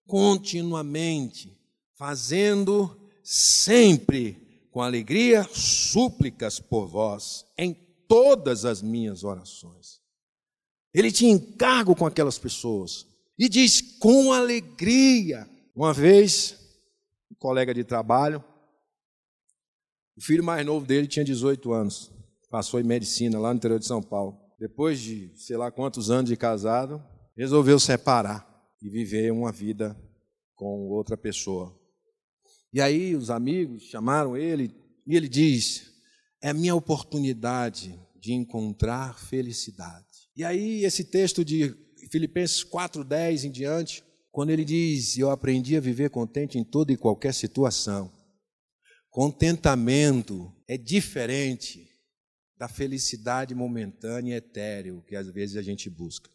continuamente, 0.07 1.55
fazendo 1.95 2.99
sempre 3.23 4.65
com 4.71 4.81
alegria 4.81 5.47
súplicas 5.53 6.59
por 6.59 6.87
vós 6.87 7.45
em 7.55 7.71
todas 8.07 8.65
as 8.65 8.81
minhas 8.81 9.23
orações. 9.23 10.01
Ele 10.91 11.11
tinha 11.11 11.31
encargo 11.31 11.95
com 11.95 12.07
aquelas 12.07 12.39
pessoas 12.39 13.05
e 13.37 13.47
diz 13.47 13.79
com 13.99 14.33
alegria. 14.33 15.47
Uma 15.75 15.93
vez 15.93 16.60
colega 17.41 17.73
de 17.73 17.83
trabalho. 17.83 18.41
O 20.15 20.21
filho 20.21 20.43
mais 20.43 20.63
novo 20.63 20.85
dele 20.85 21.07
tinha 21.07 21.25
18 21.25 21.73
anos, 21.73 22.13
passou 22.51 22.79
em 22.79 22.83
medicina 22.83 23.39
lá 23.39 23.49
no 23.49 23.57
interior 23.57 23.79
de 23.79 23.87
São 23.87 24.01
Paulo. 24.01 24.39
Depois 24.59 24.99
de 24.99 25.33
sei 25.35 25.57
lá 25.57 25.71
quantos 25.71 26.11
anos 26.11 26.29
de 26.29 26.37
casado, 26.37 27.03
resolveu 27.35 27.79
separar 27.79 28.47
e 28.79 28.89
viver 28.89 29.31
uma 29.31 29.51
vida 29.51 29.99
com 30.53 30.87
outra 30.89 31.17
pessoa. 31.17 31.75
E 32.71 32.79
aí 32.79 33.15
os 33.15 33.31
amigos 33.31 33.83
chamaram 33.85 34.37
ele 34.37 34.75
e 35.07 35.15
ele 35.15 35.27
diz: 35.27 35.91
É 36.43 36.53
minha 36.53 36.75
oportunidade 36.75 37.99
de 38.19 38.33
encontrar 38.33 39.17
felicidade. 39.17 40.05
E 40.37 40.43
aí 40.43 40.85
esse 40.85 41.05
texto 41.05 41.43
de 41.43 41.75
Filipenses 42.11 42.63
4:10 42.63 43.45
em 43.45 43.51
diante 43.51 44.03
quando 44.31 44.49
ele 44.49 44.63
diz: 44.63 45.17
Eu 45.17 45.29
aprendi 45.29 45.75
a 45.75 45.81
viver 45.81 46.09
contente 46.09 46.57
em 46.57 46.63
toda 46.63 46.91
e 46.91 46.97
qualquer 46.97 47.33
situação. 47.33 48.11
Contentamento 49.09 50.53
é 50.67 50.77
diferente 50.77 51.89
da 52.57 52.67
felicidade 52.67 53.53
momentânea 53.53 54.35
e 54.35 54.37
etéreo 54.37 55.03
que 55.07 55.15
às 55.15 55.27
vezes 55.27 55.57
a 55.57 55.61
gente 55.61 55.89
busca. 55.89 56.29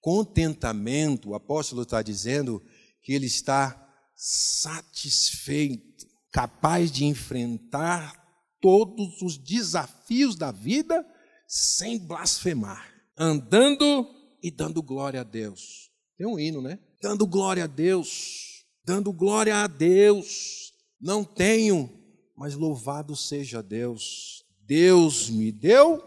Contentamento, 0.00 1.30
o 1.30 1.34
apóstolo 1.34 1.82
está 1.82 2.00
dizendo 2.02 2.62
que 3.02 3.12
ele 3.12 3.26
está 3.26 3.84
satisfeito, 4.14 6.06
capaz 6.32 6.90
de 6.90 7.04
enfrentar 7.04 8.14
todos 8.60 9.20
os 9.22 9.36
desafios 9.36 10.36
da 10.36 10.50
vida 10.50 11.04
sem 11.46 11.98
blasfemar, 11.98 12.88
andando 13.16 14.08
e 14.42 14.50
dando 14.50 14.82
glória 14.82 15.20
a 15.20 15.24
Deus. 15.24 15.87
Tem 16.18 16.26
um 16.26 16.36
hino, 16.36 16.60
né? 16.60 16.80
Dando 17.00 17.24
glória 17.24 17.62
a 17.62 17.66
Deus, 17.68 18.66
dando 18.84 19.12
glória 19.12 19.62
a 19.62 19.68
Deus. 19.68 20.74
Não 21.00 21.22
tenho, 21.22 21.88
mas 22.36 22.56
louvado 22.56 23.14
seja 23.14 23.62
Deus. 23.62 24.44
Deus 24.66 25.30
me 25.30 25.52
deu, 25.52 26.02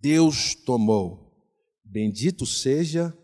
Deus 0.00 0.56
tomou. 0.56 1.30
Bendito 1.84 2.44
seja 2.44 3.16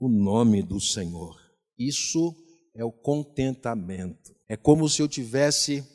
o 0.00 0.08
nome 0.08 0.62
do 0.62 0.80
Senhor. 0.80 1.38
Isso 1.78 2.34
é 2.74 2.82
o 2.82 2.90
contentamento. 2.90 4.34
É 4.48 4.56
como 4.56 4.88
se 4.88 5.02
eu 5.02 5.08
tivesse 5.08 5.86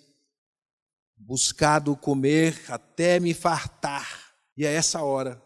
buscado 1.16 1.98
comer 1.98 2.64
até 2.70 3.20
me 3.20 3.34
fartar. 3.34 4.36
E 4.56 4.68
é 4.68 4.74
essa 4.74 5.02
hora 5.02 5.42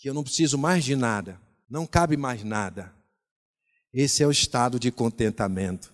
que 0.00 0.08
eu 0.08 0.14
não 0.14 0.22
preciso 0.22 0.56
mais 0.56 0.84
de 0.84 0.94
nada 0.94 1.42
não 1.68 1.86
cabe 1.86 2.16
mais 2.16 2.42
nada. 2.44 2.94
Esse 3.92 4.22
é 4.22 4.26
o 4.26 4.30
estado 4.30 4.78
de 4.78 4.90
contentamento. 4.90 5.92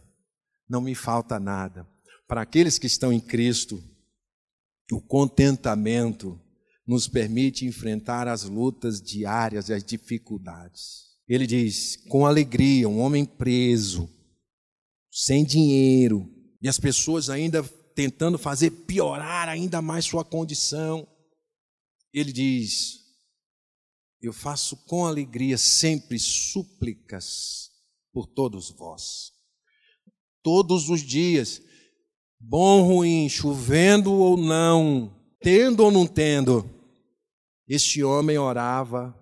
Não 0.69 0.81
me 0.81 0.95
falta 0.95 1.39
nada. 1.39 1.87
Para 2.27 2.43
aqueles 2.43 2.79
que 2.79 2.87
estão 2.87 3.13
em 3.13 3.21
Cristo, 3.21 3.83
o 4.91 5.01
contentamento 5.01 6.41
nos 6.87 7.07
permite 7.07 7.67
enfrentar 7.67 8.27
as 8.27 8.45
lutas 8.45 9.01
diárias 9.01 9.69
e 9.69 9.73
as 9.73 9.85
dificuldades. 9.85 11.11
Ele 11.29 11.47
diz: 11.47 11.97
com 12.09 12.27
alegria, 12.27 12.89
um 12.89 12.99
homem 12.99 13.25
preso, 13.25 14.09
sem 15.11 15.45
dinheiro, 15.45 16.29
e 16.61 16.69
as 16.69 16.79
pessoas 16.79 17.31
ainda 17.31 17.63
tentando 17.95 18.39
fazer 18.39 18.71
piorar 18.71 19.49
ainda 19.49 19.81
mais 19.81 20.05
sua 20.05 20.25
condição. 20.25 21.07
Ele 22.13 22.33
diz: 22.33 23.00
eu 24.23 24.33
faço 24.33 24.77
com 24.77 25.07
alegria 25.07 25.57
sempre 25.57 26.19
súplicas 26.19 27.71
por 28.13 28.27
todos 28.27 28.71
vós. 28.71 29.33
Todos 30.43 30.89
os 30.91 31.01
dias, 31.01 31.63
bom, 32.39 32.83
ruim, 32.83 33.29
chovendo 33.29 34.13
ou 34.13 34.37
não, 34.37 35.15
tendo 35.41 35.85
ou 35.85 35.91
não 35.91 36.07
tendo, 36.07 36.69
este 37.69 38.03
homem 38.03 38.37
orava 38.37 39.17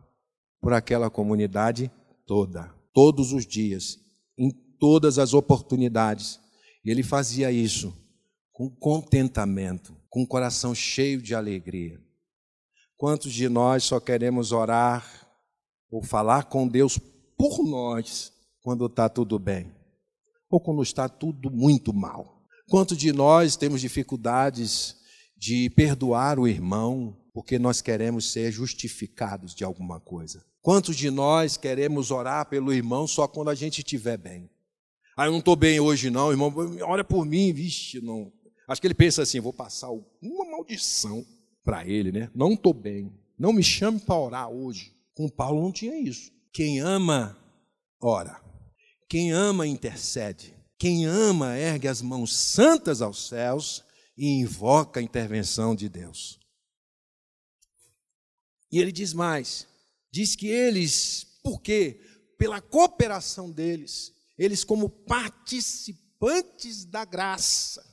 por 0.60 0.72
aquela 0.72 1.10
comunidade 1.10 1.90
toda, 2.26 2.74
todos 2.92 3.32
os 3.32 3.46
dias, 3.46 3.98
em 4.36 4.50
todas 4.78 5.18
as 5.18 5.34
oportunidades. 5.34 6.40
E 6.84 6.90
ele 6.90 7.02
fazia 7.02 7.52
isso 7.52 7.94
com 8.52 8.68
contentamento, 8.68 9.94
com 10.08 10.22
o 10.22 10.26
coração 10.26 10.74
cheio 10.74 11.20
de 11.20 11.34
alegria. 11.34 12.00
Quantos 12.98 13.32
de 13.32 13.48
nós 13.48 13.84
só 13.84 14.00
queremos 14.00 14.50
orar 14.50 15.06
ou 15.88 16.02
falar 16.02 16.46
com 16.46 16.66
Deus 16.66 16.98
por 17.38 17.64
nós 17.64 18.32
quando 18.60 18.86
está 18.86 19.08
tudo 19.08 19.38
bem? 19.38 19.72
Ou 20.50 20.60
quando 20.60 20.82
está 20.82 21.08
tudo 21.08 21.48
muito 21.48 21.94
mal? 21.94 22.42
Quantos 22.68 22.98
de 22.98 23.12
nós 23.12 23.54
temos 23.54 23.80
dificuldades 23.80 24.96
de 25.36 25.70
perdoar 25.70 26.40
o 26.40 26.48
irmão 26.48 27.16
porque 27.32 27.56
nós 27.56 27.80
queremos 27.80 28.32
ser 28.32 28.50
justificados 28.50 29.54
de 29.54 29.62
alguma 29.62 30.00
coisa? 30.00 30.44
Quantos 30.60 30.96
de 30.96 31.08
nós 31.08 31.56
queremos 31.56 32.10
orar 32.10 32.46
pelo 32.46 32.72
irmão 32.72 33.06
só 33.06 33.28
quando 33.28 33.50
a 33.50 33.54
gente 33.54 33.78
estiver 33.78 34.16
bem? 34.16 34.50
Ah, 35.16 35.26
eu 35.26 35.30
não 35.30 35.38
estou 35.38 35.54
bem 35.54 35.78
hoje, 35.78 36.10
não, 36.10 36.32
irmão. 36.32 36.52
Ora 36.82 37.04
por 37.04 37.24
mim, 37.24 37.52
vixe, 37.52 38.00
não. 38.00 38.32
Acho 38.66 38.80
que 38.80 38.88
ele 38.88 38.94
pensa 38.94 39.22
assim: 39.22 39.38
vou 39.38 39.52
passar 39.52 39.88
uma 40.20 40.50
maldição 40.50 41.24
para 41.68 41.86
ele, 41.86 42.10
né? 42.10 42.30
Não 42.34 42.54
estou 42.54 42.72
bem. 42.72 43.12
Não 43.38 43.52
me 43.52 43.62
chame 43.62 44.00
para 44.00 44.18
orar 44.18 44.48
hoje. 44.48 44.96
Com 45.12 45.28
Paulo 45.28 45.60
não 45.60 45.70
tinha 45.70 46.00
isso. 46.00 46.32
Quem 46.50 46.80
ama, 46.80 47.38
ora. 48.00 48.42
Quem 49.06 49.32
ama, 49.32 49.66
intercede. 49.66 50.56
Quem 50.78 51.04
ama, 51.04 51.58
ergue 51.58 51.86
as 51.86 52.00
mãos 52.00 52.34
santas 52.34 53.02
aos 53.02 53.28
céus 53.28 53.84
e 54.16 54.28
invoca 54.40 54.98
a 54.98 55.02
intervenção 55.02 55.76
de 55.76 55.90
Deus. 55.90 56.40
E 58.72 58.78
ele 58.78 58.90
diz 58.90 59.12
mais: 59.12 59.66
diz 60.10 60.34
que 60.34 60.46
eles, 60.46 61.38
por 61.44 61.60
quê? 61.60 62.00
Pela 62.38 62.62
cooperação 62.62 63.50
deles, 63.50 64.14
eles, 64.38 64.64
como 64.64 64.88
participantes 64.88 66.86
da 66.86 67.04
graça, 67.04 67.84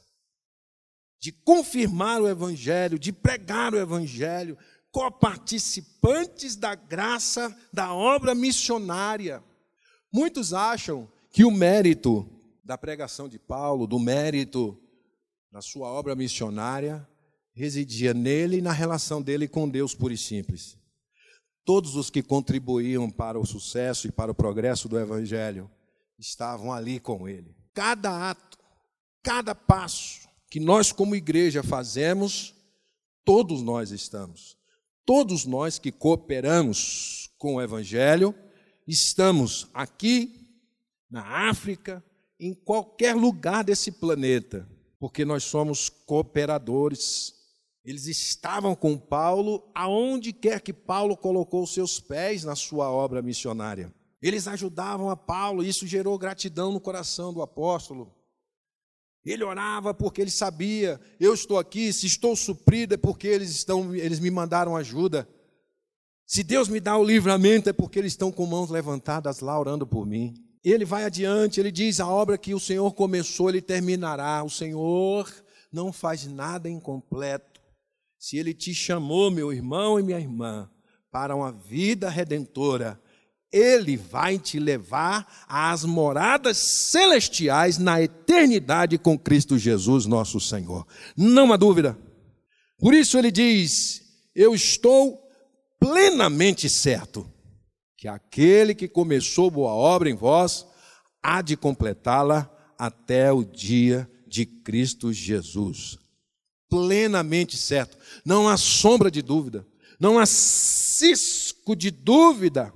de 1.25 1.31
confirmar 1.31 2.21
o 2.21 2.27
Evangelho, 2.27 2.99
de 2.99 3.11
pregar 3.11 3.73
o 3.73 3.79
Evangelho, 3.79 4.55
coparticipantes 4.91 6.55
da 6.55 6.75
graça 6.75 7.51
da 7.73 7.91
obra 7.95 8.35
missionária. 8.35 9.43
Muitos 10.13 10.53
acham 10.53 11.11
que 11.31 11.43
o 11.43 11.49
mérito 11.49 12.29
da 12.63 12.77
pregação 12.77 13.27
de 13.27 13.39
Paulo, 13.39 13.87
do 13.87 13.97
mérito 13.97 14.79
da 15.51 15.63
sua 15.63 15.87
obra 15.87 16.15
missionária, 16.15 17.09
residia 17.55 18.13
nele 18.13 18.57
e 18.57 18.61
na 18.61 18.71
relação 18.71 19.19
dele 19.19 19.47
com 19.47 19.67
Deus 19.67 19.95
pura 19.95 20.13
e 20.13 20.17
simples. 20.19 20.77
Todos 21.65 21.95
os 21.95 22.11
que 22.11 22.21
contribuíam 22.21 23.09
para 23.09 23.39
o 23.39 23.47
sucesso 23.47 24.07
e 24.07 24.11
para 24.11 24.31
o 24.31 24.35
progresso 24.35 24.87
do 24.87 24.99
Evangelho 24.99 25.71
estavam 26.19 26.71
ali 26.71 26.99
com 26.99 27.27
ele. 27.27 27.57
Cada 27.73 28.29
ato, 28.29 28.59
cada 29.23 29.55
passo, 29.55 30.24
que 30.55 30.59
nós, 30.61 30.93
como 30.93 31.17
igreja, 31.17 31.61
fazemos, 31.61 32.55
todos 33.25 33.61
nós 33.61 33.91
estamos. 33.91 34.57
Todos 35.05 35.45
nós 35.45 35.77
que 35.77 35.91
cooperamos 35.91 37.29
com 37.37 37.55
o 37.55 37.61
Evangelho, 37.61 38.33
estamos 38.87 39.67
aqui, 39.73 40.47
na 41.11 41.49
África, 41.49 42.01
em 42.39 42.53
qualquer 42.53 43.17
lugar 43.17 43.65
desse 43.65 43.91
planeta, 43.91 44.65
porque 44.97 45.25
nós 45.25 45.43
somos 45.43 45.89
cooperadores. 45.89 47.33
Eles 47.83 48.07
estavam 48.07 48.73
com 48.75 48.97
Paulo 48.97 49.69
aonde 49.75 50.31
quer 50.31 50.61
que 50.61 50.71
Paulo 50.71 51.17
colocou 51.17 51.67
seus 51.67 51.99
pés 51.99 52.45
na 52.45 52.55
sua 52.55 52.89
obra 52.89 53.21
missionária. 53.21 53.93
Eles 54.21 54.47
ajudavam 54.47 55.09
a 55.09 55.17
Paulo, 55.17 55.65
e 55.65 55.67
isso 55.67 55.85
gerou 55.85 56.17
gratidão 56.17 56.71
no 56.71 56.79
coração 56.79 57.33
do 57.33 57.41
apóstolo. 57.41 58.14
Ele 59.25 59.43
orava 59.43 59.93
porque 59.93 60.21
ele 60.21 60.29
sabia, 60.29 61.01
eu 61.19 61.33
estou 61.33 61.57
aqui, 61.57 61.91
se 61.91 62.05
estou 62.05 62.35
suprido 62.35 62.93
é 62.93 62.97
porque 62.97 63.27
eles 63.27 63.49
estão, 63.49 63.95
eles 63.95 64.19
me 64.19 64.29
mandaram 64.29 64.75
ajuda. 64.75 65.27
Se 66.27 66.43
Deus 66.43 66.67
me 66.67 66.79
dá 66.79 66.95
o 66.95 67.03
livramento 67.03 67.69
é 67.69 67.73
porque 67.73 67.97
eles 67.97 68.13
estão 68.13 68.31
com 68.31 68.45
mãos 68.45 68.69
levantadas 68.69 69.39
lá 69.39 69.59
orando 69.59 69.87
por 69.87 70.05
mim. 70.05 70.33
Ele 70.63 70.85
vai 70.85 71.03
adiante, 71.05 71.59
ele 71.59 71.71
diz: 71.71 71.99
a 71.99 72.07
obra 72.07 72.37
que 72.37 72.53
o 72.53 72.59
Senhor 72.59 72.91
começou, 72.93 73.49
ele 73.49 73.61
terminará. 73.61 74.43
O 74.43 74.49
Senhor 74.49 75.31
não 75.71 75.91
faz 75.91 76.25
nada 76.25 76.69
incompleto. 76.69 77.61
Se 78.17 78.37
ele 78.37 78.53
te 78.53 78.73
chamou, 78.73 79.29
meu 79.29 79.51
irmão 79.53 79.99
e 79.99 80.03
minha 80.03 80.19
irmã, 80.19 80.69
para 81.11 81.35
uma 81.35 81.51
vida 81.51 82.09
redentora, 82.09 82.99
ele 83.55 83.95
vai 83.95 84.37
te 84.37 84.59
levar 84.59 85.45
às 85.47 85.85
moradas 85.85 86.57
celestiais 86.57 87.77
na 87.77 88.01
eternidade 88.01 88.97
com 88.97 89.17
Cristo 89.17 89.57
Jesus, 89.57 90.05
nosso 90.05 90.41
Senhor. 90.41 90.85
Não 91.15 91.53
há 91.53 91.55
dúvida. 91.55 91.97
Por 92.77 92.93
isso 92.93 93.17
ele 93.17 93.31
diz: 93.31 94.01
Eu 94.35 94.53
estou 94.53 95.17
plenamente 95.79 96.69
certo 96.69 97.31
que 97.97 98.09
aquele 98.09 98.75
que 98.75 98.89
começou 98.89 99.49
boa 99.49 99.71
obra 99.71 100.09
em 100.09 100.15
vós 100.15 100.65
há 101.23 101.41
de 101.41 101.55
completá-la 101.55 102.51
até 102.77 103.31
o 103.31 103.45
dia 103.45 104.09
de 104.27 104.45
Cristo 104.45 105.13
Jesus. 105.13 105.97
Plenamente 106.69 107.55
certo. 107.55 107.97
Não 108.25 108.49
há 108.49 108.57
sombra 108.57 109.09
de 109.09 109.21
dúvida. 109.21 109.65
Não 109.97 110.19
há 110.19 110.25
cisco 110.25 111.73
de 111.73 111.89
dúvida 111.89 112.73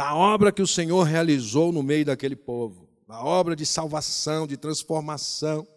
da 0.00 0.14
obra 0.14 0.50
que 0.50 0.62
o 0.62 0.66
Senhor 0.66 1.02
realizou 1.02 1.70
no 1.70 1.82
meio 1.82 2.06
daquele 2.06 2.34
povo, 2.34 2.88
da 3.06 3.22
obra 3.22 3.54
de 3.54 3.66
salvação, 3.66 4.46
de 4.46 4.56
transformação. 4.56 5.68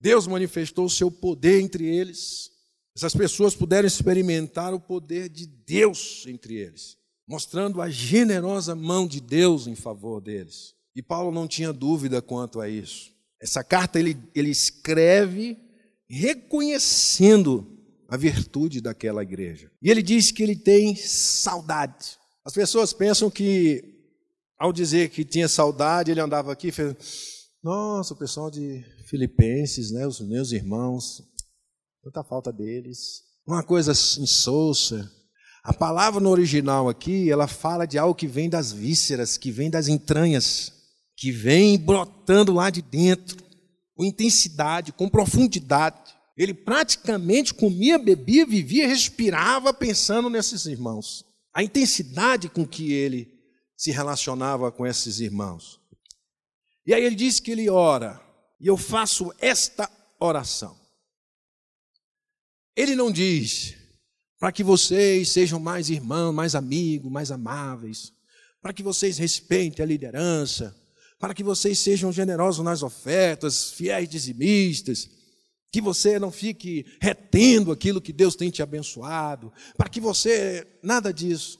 Deus 0.00 0.26
manifestou 0.26 0.86
o 0.86 0.90
seu 0.90 1.10
poder 1.10 1.60
entre 1.60 1.84
eles. 1.84 2.50
Essas 2.96 3.14
pessoas 3.14 3.54
puderam 3.54 3.86
experimentar 3.86 4.72
o 4.72 4.80
poder 4.80 5.28
de 5.28 5.46
Deus 5.46 6.24
entre 6.26 6.54
eles, 6.54 6.96
mostrando 7.28 7.82
a 7.82 7.90
generosa 7.90 8.74
mão 8.74 9.06
de 9.06 9.20
Deus 9.20 9.66
em 9.66 9.74
favor 9.74 10.18
deles. 10.22 10.74
E 10.96 11.02
Paulo 11.02 11.30
não 11.30 11.46
tinha 11.46 11.74
dúvida 11.74 12.22
quanto 12.22 12.58
a 12.58 12.70
isso. 12.70 13.12
Essa 13.38 13.62
carta 13.62 14.00
ele, 14.00 14.16
ele 14.34 14.48
escreve 14.48 15.58
reconhecendo 16.08 17.66
a 18.08 18.16
virtude 18.16 18.80
daquela 18.80 19.22
igreja. 19.22 19.70
E 19.82 19.90
ele 19.90 20.02
diz 20.02 20.32
que 20.32 20.42
ele 20.42 20.56
tem 20.56 20.96
saudade. 20.96 22.16
As 22.48 22.54
pessoas 22.54 22.94
pensam 22.94 23.30
que, 23.30 23.84
ao 24.58 24.72
dizer 24.72 25.10
que 25.10 25.22
tinha 25.22 25.46
saudade, 25.46 26.10
ele 26.10 26.20
andava 26.20 26.50
aqui 26.50 26.68
e 26.68 26.72
fez: 26.72 26.96
Nossa, 27.62 28.14
o 28.14 28.16
pessoal 28.16 28.50
de 28.50 28.82
Filipenses, 29.06 29.90
né, 29.90 30.06
os 30.06 30.18
meus 30.20 30.50
irmãos, 30.50 31.22
tanta 32.02 32.24
falta 32.24 32.50
deles. 32.50 33.20
Uma 33.46 33.62
coisa 33.62 33.92
insossa. 33.92 35.12
A 35.62 35.74
palavra 35.74 36.22
no 36.22 36.30
original 36.30 36.88
aqui, 36.88 37.30
ela 37.30 37.46
fala 37.46 37.86
de 37.86 37.98
algo 37.98 38.14
que 38.14 38.26
vem 38.26 38.48
das 38.48 38.72
vísceras, 38.72 39.36
que 39.36 39.50
vem 39.50 39.68
das 39.68 39.86
entranhas, 39.86 40.72
que 41.18 41.30
vem 41.30 41.78
brotando 41.78 42.54
lá 42.54 42.70
de 42.70 42.80
dentro, 42.80 43.36
com 43.94 44.06
intensidade, 44.06 44.90
com 44.90 45.06
profundidade. 45.06 45.98
Ele 46.34 46.54
praticamente 46.54 47.52
comia, 47.52 47.98
bebia, 47.98 48.46
vivia, 48.46 48.88
respirava 48.88 49.74
pensando 49.74 50.30
nesses 50.30 50.64
irmãos 50.64 51.27
a 51.52 51.62
intensidade 51.62 52.48
com 52.48 52.66
que 52.66 52.92
ele 52.92 53.38
se 53.76 53.90
relacionava 53.90 54.70
com 54.72 54.86
esses 54.86 55.20
irmãos. 55.20 55.80
E 56.86 56.94
aí 56.94 57.04
ele 57.04 57.14
diz 57.14 57.38
que 57.38 57.50
ele 57.50 57.68
ora, 57.68 58.20
e 58.60 58.66
eu 58.66 58.76
faço 58.76 59.32
esta 59.38 59.90
oração. 60.18 60.76
Ele 62.74 62.94
não 62.94 63.10
diz 63.10 63.74
para 64.38 64.52
que 64.52 64.62
vocês 64.62 65.30
sejam 65.30 65.58
mais 65.58 65.90
irmãos, 65.90 66.32
mais 66.32 66.54
amigos, 66.54 67.10
mais 67.10 67.30
amáveis, 67.30 68.12
para 68.62 68.72
que 68.72 68.82
vocês 68.82 69.18
respeitem 69.18 69.82
a 69.82 69.86
liderança, 69.86 70.76
para 71.18 71.34
que 71.34 71.42
vocês 71.42 71.78
sejam 71.78 72.12
generosos 72.12 72.64
nas 72.64 72.82
ofertas, 72.82 73.72
fiéis 73.72 74.08
dizimistas, 74.08 75.10
que 75.70 75.80
você 75.80 76.18
não 76.18 76.30
fique 76.30 76.86
retendo 77.00 77.70
aquilo 77.70 78.00
que 78.00 78.12
Deus 78.12 78.34
tem 78.34 78.50
te 78.50 78.62
abençoado, 78.62 79.52
para 79.76 79.88
que 79.88 80.00
você, 80.00 80.66
nada 80.82 81.12
disso. 81.12 81.58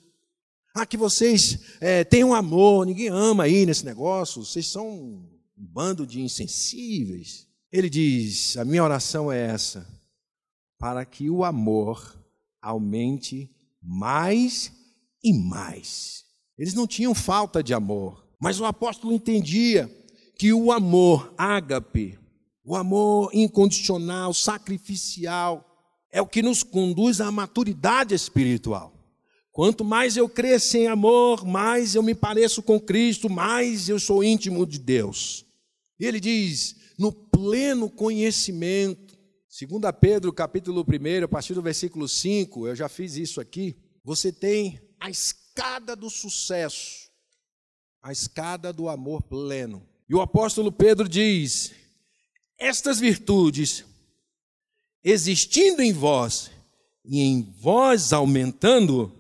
Ah, 0.75 0.87
que 0.87 0.97
vocês 0.97 1.59
é, 1.81 2.05
tenham 2.05 2.35
amor, 2.35 2.87
ninguém 2.87 3.09
ama 3.09 3.45
aí 3.45 3.67
nesse 3.67 3.85
negócio, 3.85 4.45
vocês 4.45 4.67
são 4.67 4.89
um 4.89 5.39
bando 5.57 6.07
de 6.07 6.21
insensíveis. 6.21 7.49
Ele 7.73 7.91
diz: 7.91 8.57
a 8.57 8.65
minha 8.65 8.85
oração 8.85 9.31
é 9.31 9.41
essa, 9.41 9.87
para 10.79 11.05
que 11.05 11.29
o 11.29 11.45
amor 11.45 12.17
aumente 12.63 13.51
mais 13.83 14.73
e 15.23 15.33
mais. 15.33 16.25
Eles 16.57 16.75
não 16.75 16.87
tinham 16.87 17.15
falta 17.15 17.63
de 17.63 17.75
amor, 17.75 18.27
mas 18.41 18.61
o 18.61 18.65
apóstolo 18.65 19.13
entendia 19.13 19.89
que 20.39 20.53
o 20.53 20.71
amor 20.71 21.35
ágape, 21.37 22.19
o 22.69 22.77
amor 22.77 23.31
incondicional, 23.33 24.35
sacrificial, 24.35 25.65
é 26.13 26.21
o 26.21 26.27
que 26.27 26.43
nos 26.43 26.63
conduz 26.63 27.19
à 27.19 27.33
maturidade 27.33 28.15
espiritual. 28.15 28.93
Quanto 29.51 29.83
mais 29.83 30.19
eu 30.19 30.29
cresço 30.29 30.77
em 30.77 30.87
amor, 30.87 31.47
mais 31.47 31.95
eu 31.95 32.03
me 32.03 32.15
pareço 32.15 32.63
com 32.63 32.79
Cristo, 32.79 33.31
mais 33.31 33.89
eu 33.89 33.99
sou 33.99 34.23
íntimo 34.23 34.67
de 34.67 34.79
Deus. 34.79 35.47
E 35.99 36.05
ele 36.05 36.21
diz: 36.21 36.77
no 36.99 37.11
pleno 37.11 37.89
conhecimento. 37.89 39.17
2 39.49 39.83
Pedro, 39.99 40.31
capítulo 40.31 40.83
1, 40.83 41.25
a 41.25 41.29
partir 41.29 41.55
do 41.55 41.63
versículo 41.63 42.07
5, 42.07 42.69
eu 42.69 42.77
já 42.77 42.87
fiz 42.87 43.17
isso 43.17 43.41
aqui. 43.41 43.79
Você 44.05 44.31
tem 44.31 44.79
a 45.01 45.09
escada 45.09 45.97
do 45.97 46.11
sucesso, 46.11 47.09
a 48.03 48.13
escada 48.13 48.75
do 48.75 48.91
amor 48.91 49.23
pleno. 49.23 49.89
E 50.07 50.15
o 50.15 50.21
apóstolo 50.21 50.71
Pedro 50.71 51.09
diz: 51.09 51.73
estas 52.59 52.99
virtudes, 52.99 53.85
existindo 55.05 55.81
em 55.81 55.93
vós 55.93 56.51
e 57.05 57.21
em 57.21 57.43
vós 57.61 58.13
aumentando, 58.13 59.13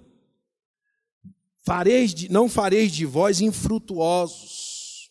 fareis 1.65 2.13
de, 2.13 2.29
não 2.31 2.49
fareis 2.49 2.91
de 2.93 3.07
vós 3.07 3.41
infrutuosos, 3.41 5.11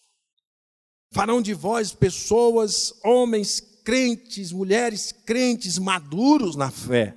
farão 1.12 1.42
de 1.42 1.54
vós 1.54 1.94
pessoas, 1.94 2.94
homens 3.04 3.62
crentes, 3.84 4.52
mulheres 4.52 5.14
crentes, 5.26 5.78
maduros 5.78 6.56
na 6.56 6.70
fé. 6.70 7.16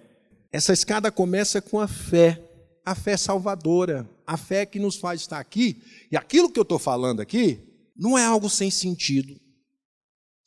Essa 0.53 0.73
escada 0.73 1.11
começa 1.11 1.61
com 1.61 1.81
a 1.81 1.89
fé, 1.89 2.41
a 2.85 2.95
fé 2.95 3.17
salvadora, 3.17 4.09
a 4.27 4.37
fé 4.37 4.65
que 4.65 4.79
nos 4.79 4.97
faz 4.97 5.21
estar 5.21 5.41
aqui. 5.41 5.83
E 6.11 6.17
aquilo 6.17 6.51
que 6.51 6.59
eu 6.59 6.63
estou 6.63 6.79
falando 6.79 7.21
aqui 7.21 7.59
não 7.97 8.17
é 8.17 8.25
algo 8.25 8.49
sem 8.49 8.71
sentido. 8.71 9.41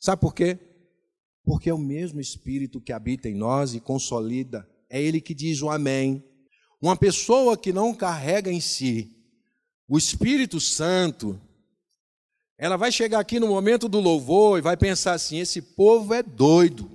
Sabe 0.04 0.20
por 0.20 0.34
quê? 0.34 0.58
Porque 1.42 1.70
é 1.70 1.72
o 1.72 1.78
mesmo 1.78 2.20
Espírito 2.20 2.78
que 2.78 2.92
habita 2.92 3.26
em 3.26 3.34
nós 3.34 3.72
e 3.72 3.80
consolida. 3.80 4.68
É 4.90 5.00
Ele 5.00 5.18
que 5.18 5.32
diz 5.32 5.62
o 5.62 5.70
Amém. 5.70 6.22
Uma 6.78 6.94
pessoa 6.94 7.56
que 7.56 7.72
não 7.72 7.94
carrega 7.94 8.52
em 8.52 8.60
si 8.60 9.16
o 9.88 9.96
Espírito 9.96 10.60
Santo, 10.60 11.40
ela 12.58 12.76
vai 12.76 12.92
chegar 12.92 13.18
aqui 13.18 13.40
no 13.40 13.48
momento 13.48 13.88
do 13.88 13.98
louvor 13.98 14.58
e 14.58 14.60
vai 14.60 14.76
pensar 14.76 15.14
assim: 15.14 15.38
esse 15.38 15.62
povo 15.62 16.12
é 16.12 16.22
doido. 16.22 16.90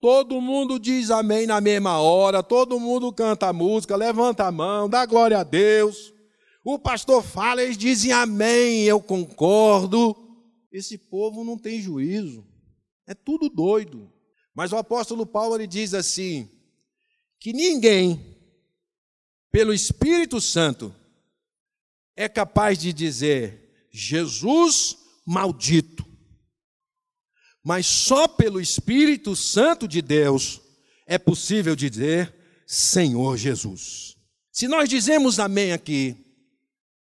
Todo 0.00 0.40
mundo 0.40 0.80
diz 0.80 1.12
amém 1.12 1.46
na 1.46 1.60
mesma 1.60 2.00
hora, 2.00 2.42
todo 2.42 2.80
mundo 2.80 3.12
canta 3.12 3.46
a 3.46 3.52
música, 3.52 3.94
levanta 3.94 4.44
a 4.44 4.50
mão, 4.50 4.88
dá 4.88 5.06
glória 5.06 5.38
a 5.38 5.44
Deus. 5.44 6.12
O 6.64 6.80
pastor 6.80 7.22
fala, 7.22 7.62
eles 7.62 7.78
dizem 7.78 8.10
amém, 8.10 8.82
eu 8.82 9.00
concordo. 9.00 10.25
Esse 10.76 10.98
povo 10.98 11.44
não 11.44 11.56
tem 11.56 11.80
juízo, 11.80 12.46
é 13.06 13.14
tudo 13.14 13.48
doido. 13.48 14.12
Mas 14.54 14.72
o 14.72 14.76
apóstolo 14.76 15.24
Paulo 15.24 15.54
ele 15.54 15.66
diz 15.66 15.94
assim: 15.94 16.50
que 17.40 17.52
ninguém 17.52 18.36
pelo 19.56 19.72
Espírito 19.72 20.38
Santo, 20.38 20.94
é 22.14 22.28
capaz 22.28 22.78
de 22.78 22.92
dizer 22.92 23.88
Jesus 23.90 24.98
maldito. 25.24 26.04
Mas 27.64 27.86
só 27.86 28.28
pelo 28.28 28.60
Espírito 28.60 29.34
Santo 29.34 29.88
de 29.88 30.02
Deus 30.02 30.60
é 31.06 31.18
possível 31.18 31.74
dizer 31.74 32.34
Senhor 32.66 33.38
Jesus. 33.38 34.14
Se 34.52 34.68
nós 34.68 34.90
dizemos 34.90 35.38
amém 35.38 35.72
aqui, 35.72 36.14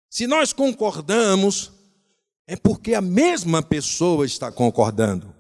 se 0.09 0.29
nós 0.29 0.53
concordamos, 0.53 1.73
é 2.47 2.57
porque 2.57 2.95
a 2.95 3.01
mesma 3.01 3.63
pessoa 3.63 4.25
está 4.25 4.53
concordando. 4.53 5.35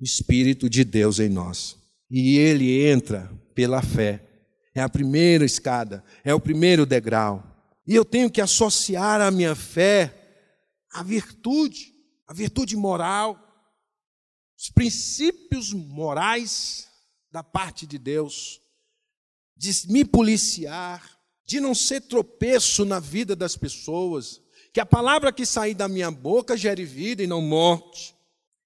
O 0.00 0.04
Espírito 0.04 0.68
de 0.68 0.84
Deus 0.84 1.18
em 1.18 1.28
nós. 1.28 1.76
E 2.10 2.36
ele 2.36 2.86
entra 2.86 3.30
pela 3.54 3.82
fé 3.82 4.28
é 4.74 4.80
a 4.80 4.88
primeira 4.88 5.44
escada, 5.44 6.04
é 6.24 6.34
o 6.34 6.40
primeiro 6.40 6.86
degrau. 6.86 7.44
E 7.86 7.94
eu 7.94 8.04
tenho 8.04 8.30
que 8.30 8.40
associar 8.40 9.20
a 9.20 9.30
minha 9.30 9.54
fé 9.54 10.18
à 10.92 11.02
virtude, 11.02 11.92
à 12.26 12.32
virtude 12.32 12.76
moral, 12.76 13.38
os 14.58 14.70
princípios 14.70 15.72
morais 15.72 16.88
da 17.30 17.42
parte 17.42 17.86
de 17.86 17.98
Deus, 17.98 18.60
de 19.56 19.70
me 19.90 20.04
policiar, 20.04 21.18
de 21.44 21.60
não 21.60 21.74
ser 21.74 22.02
tropeço 22.02 22.84
na 22.84 23.00
vida 23.00 23.34
das 23.34 23.56
pessoas, 23.56 24.40
que 24.72 24.80
a 24.80 24.86
palavra 24.86 25.32
que 25.32 25.44
sair 25.44 25.74
da 25.74 25.86
minha 25.88 26.10
boca 26.10 26.56
gere 26.56 26.84
vida 26.84 27.22
e 27.22 27.26
não 27.26 27.42
morte. 27.42 28.14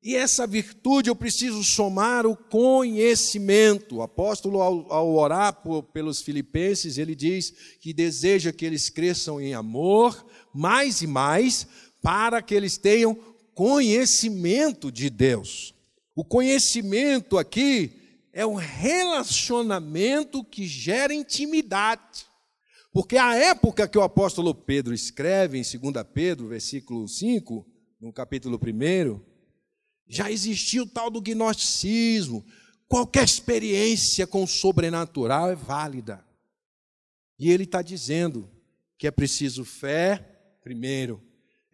E 0.03 0.14
essa 0.14 0.47
virtude 0.47 1.11
eu 1.11 1.16
preciso 1.16 1.64
somar 1.64 2.27
o 2.27 2.37
conhecimento. 2.37 3.97
O 3.97 4.03
apóstolo, 4.03 4.62
ao, 4.62 4.92
ao 4.92 5.12
orar 5.12 5.55
por, 5.55 5.83
pelos 5.83 6.21
filipenses, 6.21 6.97
ele 6.97 7.14
diz 7.14 7.53
que 7.81 7.92
deseja 7.92 8.53
que 8.53 8.64
eles 8.64 8.88
cresçam 8.88 9.40
em 9.40 9.53
amor 9.53 10.25
mais 10.55 11.03
e 11.03 11.07
mais, 11.07 11.66
para 12.01 12.40
que 12.40 12.55
eles 12.55 12.79
tenham 12.79 13.19
conhecimento 13.53 14.92
de 14.92 15.11
Deus. 15.11 15.75
O 16.14 16.25
conhecimento 16.25 17.37
aqui 17.37 17.92
é 18.33 18.47
um 18.47 18.55
relacionamento 18.55 20.45
que 20.45 20.66
gera 20.66 21.12
intimidade. 21.12 22.27
Porque 22.96 23.18
a 23.18 23.35
época 23.35 23.87
que 23.87 23.98
o 23.98 24.02
apóstolo 24.02 24.54
Pedro 24.54 24.94
escreve 24.94 25.59
em 25.59 25.92
2 25.92 26.06
Pedro, 26.14 26.48
versículo 26.48 27.06
5, 27.06 27.66
no 28.00 28.11
capítulo 28.11 28.59
1, 28.59 29.20
já 30.09 30.30
existia 30.30 30.82
o 30.82 30.87
tal 30.87 31.11
do 31.11 31.20
gnosticismo. 31.20 32.42
Qualquer 32.88 33.24
experiência 33.24 34.26
com 34.26 34.44
o 34.44 34.48
sobrenatural 34.48 35.50
é 35.50 35.54
válida. 35.54 36.24
E 37.38 37.50
ele 37.50 37.64
está 37.64 37.82
dizendo 37.82 38.50
que 38.96 39.06
é 39.06 39.11
preciso 39.11 39.62
fé, 39.62 40.16
primeiro, 40.62 41.22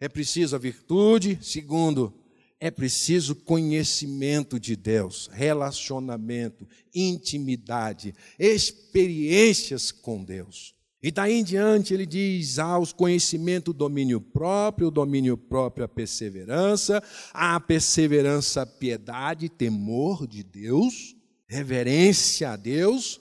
é 0.01 0.09
preciso 0.09 0.57
a 0.57 0.59
virtude, 0.59 1.39
segundo, 1.41 2.13
é 2.59 2.69
preciso 2.69 3.33
conhecimento 3.33 4.59
de 4.59 4.75
Deus, 4.75 5.29
relacionamento, 5.31 6.67
intimidade, 6.93 8.13
experiências 8.37 9.89
com 9.89 10.21
Deus. 10.21 10.75
E 11.03 11.11
daí 11.11 11.33
em 11.33 11.43
diante 11.43 11.93
ele 11.93 12.05
diz: 12.05 12.57
há 12.57 12.79
os 12.79 12.93
conhecimento, 12.93 13.73
domínio 13.73 14.21
próprio, 14.21 14.89
domínio 14.89 15.35
próprio, 15.35 15.83
a 15.83 15.87
perseverança, 15.87 17.03
a 17.33 17.59
perseverança, 17.59 18.61
a 18.61 18.65
piedade, 18.65 19.49
temor 19.49 20.25
de 20.25 20.41
Deus, 20.41 21.13
reverência 21.45 22.51
a 22.51 22.55
Deus, 22.55 23.19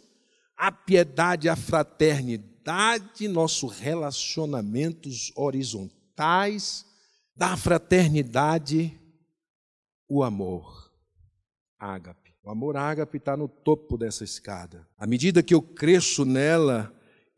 a 0.57 0.71
piedade, 0.71 1.49
a 1.49 1.57
fraternidade, 1.57 3.27
nossos 3.27 3.81
relacionamentos 3.81 5.33
horizontais, 5.35 6.87
da 7.35 7.57
fraternidade, 7.57 8.97
o 10.09 10.23
amor, 10.23 10.93
ágape. 11.81 12.31
O 12.45 12.51
amor 12.51 12.77
ágape 12.77 13.17
está 13.17 13.37
no 13.37 13.49
topo 13.49 13.97
dessa 13.97 14.23
escada. 14.23 14.87
À 14.97 15.07
medida 15.07 15.43
que 15.43 15.55
eu 15.55 15.63
cresço 15.63 16.25
nela, 16.25 16.93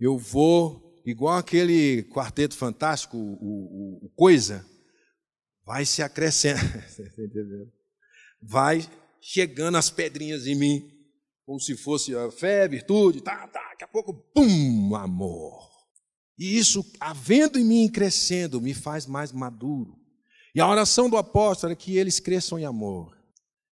eu 0.04 0.18
vou, 0.18 1.02
igual 1.06 1.38
aquele 1.38 2.02
quarteto 2.04 2.56
fantástico, 2.56 3.16
o, 3.16 3.20
o, 3.20 4.06
o 4.06 4.10
Coisa, 4.10 4.64
vai 5.64 5.86
se 5.86 6.02
acrescentando, 6.02 7.72
vai 8.42 8.86
chegando 9.20 9.78
as 9.78 9.88
pedrinhas 9.88 10.46
em 10.46 10.54
mim, 10.54 10.90
como 11.46 11.58
se 11.58 11.76
fosse 11.76 12.14
a 12.14 12.30
fé, 12.30 12.68
virtude, 12.68 13.22
tá, 13.22 13.48
tá, 13.48 13.70
daqui 13.70 13.84
a 13.84 13.88
pouco, 13.88 14.12
pum, 14.34 14.94
amor. 14.94 15.70
E 16.38 16.58
isso, 16.58 16.84
havendo 17.00 17.58
em 17.58 17.64
mim 17.64 17.88
crescendo, 17.88 18.60
me 18.60 18.74
faz 18.74 19.06
mais 19.06 19.32
maduro. 19.32 19.96
E 20.54 20.60
a 20.60 20.68
oração 20.68 21.08
do 21.08 21.16
apóstolo 21.16 21.72
é 21.72 21.76
que 21.76 21.96
eles 21.96 22.20
cresçam 22.20 22.58
em 22.58 22.64
amor. 22.64 23.16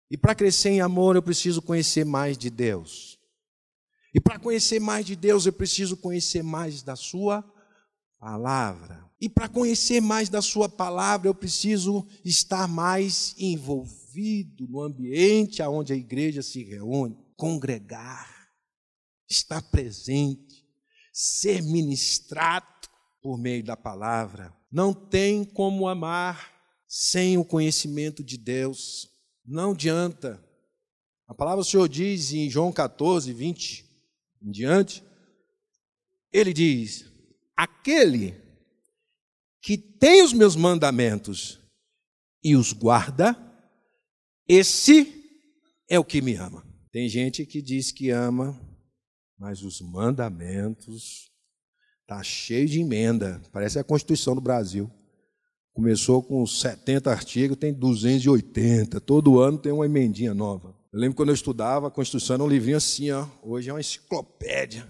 E 0.09 0.17
para 0.17 0.35
crescer 0.35 0.69
em 0.69 0.81
amor, 0.81 1.15
eu 1.15 1.23
preciso 1.23 1.61
conhecer 1.61 2.05
mais 2.05 2.37
de 2.37 2.49
Deus. 2.49 3.20
E 4.13 4.19
para 4.19 4.37
conhecer 4.37 4.79
mais 4.79 5.05
de 5.05 5.15
Deus, 5.15 5.45
eu 5.45 5.53
preciso 5.53 5.95
conhecer 5.95 6.43
mais 6.43 6.81
da 6.81 6.95
Sua 6.95 7.43
palavra. 8.19 9.09
E 9.19 9.29
para 9.29 9.47
conhecer 9.47 10.01
mais 10.01 10.29
da 10.29 10.41
Sua 10.41 10.67
palavra, 10.67 11.27
eu 11.27 11.35
preciso 11.35 12.05
estar 12.25 12.67
mais 12.67 13.35
envolvido 13.37 14.67
no 14.67 14.81
ambiente 14.81 15.61
onde 15.63 15.93
a 15.93 15.95
igreja 15.95 16.41
se 16.41 16.63
reúne, 16.63 17.17
congregar, 17.37 18.49
estar 19.29 19.61
presente, 19.61 20.65
ser 21.13 21.61
ministrado 21.63 22.65
por 23.21 23.37
meio 23.37 23.63
da 23.63 23.77
palavra. 23.77 24.53
Não 24.71 24.93
tem 24.93 25.45
como 25.45 25.87
amar 25.87 26.51
sem 26.87 27.37
o 27.37 27.45
conhecimento 27.45 28.23
de 28.23 28.37
Deus. 28.37 29.09
Não 29.45 29.71
adianta. 29.71 30.43
A 31.27 31.33
palavra 31.33 31.63
do 31.63 31.69
Senhor 31.69 31.87
diz 31.87 32.33
em 32.33 32.49
João 32.49 32.71
14, 32.71 33.31
20, 33.31 33.90
em 34.41 34.51
diante, 34.51 35.03
ele 36.31 36.53
diz: 36.53 37.05
aquele 37.55 38.35
que 39.61 39.77
tem 39.77 40.23
os 40.23 40.33
meus 40.33 40.55
mandamentos 40.55 41.59
e 42.43 42.55
os 42.55 42.73
guarda, 42.73 43.37
esse 44.47 45.21
é 45.87 45.99
o 45.99 46.05
que 46.05 46.21
me 46.21 46.35
ama. 46.35 46.65
Tem 46.91 47.07
gente 47.07 47.45
que 47.45 47.61
diz 47.61 47.91
que 47.91 48.09
ama, 48.09 48.59
mas 49.37 49.61
os 49.61 49.79
mandamentos 49.81 51.31
tá 52.07 52.21
cheio 52.23 52.67
de 52.67 52.81
emenda, 52.81 53.41
parece 53.51 53.79
a 53.79 53.83
Constituição 53.83 54.35
do 54.35 54.41
Brasil. 54.41 54.91
Começou 55.73 56.21
com 56.21 56.45
70 56.45 57.09
artigos, 57.09 57.57
tem 57.57 57.73
280. 57.73 58.99
Todo 58.99 59.39
ano 59.39 59.57
tem 59.57 59.71
uma 59.71 59.85
emendinha 59.85 60.33
nova. 60.33 60.75
Eu 60.93 60.99
lembro 60.99 61.15
quando 61.15 61.29
eu 61.29 61.35
estudava, 61.35 61.87
a 61.87 61.91
Constituição 61.91 62.33
era 62.33 62.43
um 62.43 62.49
livrinho 62.49 62.75
assim, 62.75 63.11
ó. 63.11 63.25
Hoje 63.41 63.69
é 63.69 63.73
uma 63.73 63.79
enciclopédia. 63.79 64.85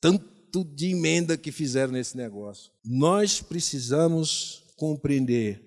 Tanto 0.00 0.64
de 0.64 0.92
emenda 0.92 1.36
que 1.36 1.52
fizeram 1.52 1.92
nesse 1.92 2.16
negócio. 2.16 2.72
Nós 2.82 3.42
precisamos 3.42 4.64
compreender 4.74 5.62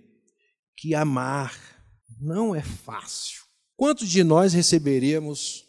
que 0.75 0.95
amar 0.95 1.53
não 2.19 2.55
é 2.55 2.61
fácil. 2.63 3.43
Quantos 3.75 4.09
de 4.09 4.23
nós 4.23 4.53
receberíamos 4.53 5.63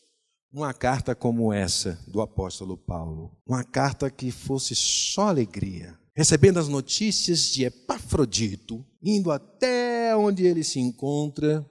uma 0.50 0.72
carta 0.72 1.14
como 1.14 1.52
essa 1.52 2.02
do 2.08 2.22
apóstolo 2.22 2.78
Paulo? 2.78 3.36
Uma 3.46 3.62
carta 3.62 4.10
que 4.10 4.30
fosse 4.30 4.74
só 4.74 5.28
alegria, 5.28 5.98
recebendo 6.16 6.58
as 6.58 6.66
notícias 6.66 7.52
de 7.52 7.64
Epafrodito, 7.64 8.86
indo 9.02 9.30
até 9.30 10.16
onde 10.16 10.46
ele 10.46 10.64
se 10.64 10.80
encontra, 10.80 11.68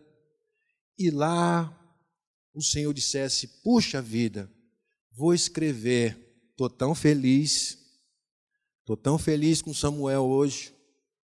e 0.97 1.09
lá 1.09 1.78
o 2.59 2.63
Senhor 2.63 2.93
dissesse: 2.93 3.47
Puxa 3.63 4.01
vida, 4.01 4.51
vou 5.11 5.33
escrever, 5.33 6.17
estou 6.51 6.69
tão 6.69 6.93
feliz, 6.93 7.77
estou 8.79 8.97
tão 8.97 9.17
feliz 9.17 9.61
com 9.61 9.73
Samuel 9.73 10.25
hoje, 10.25 10.75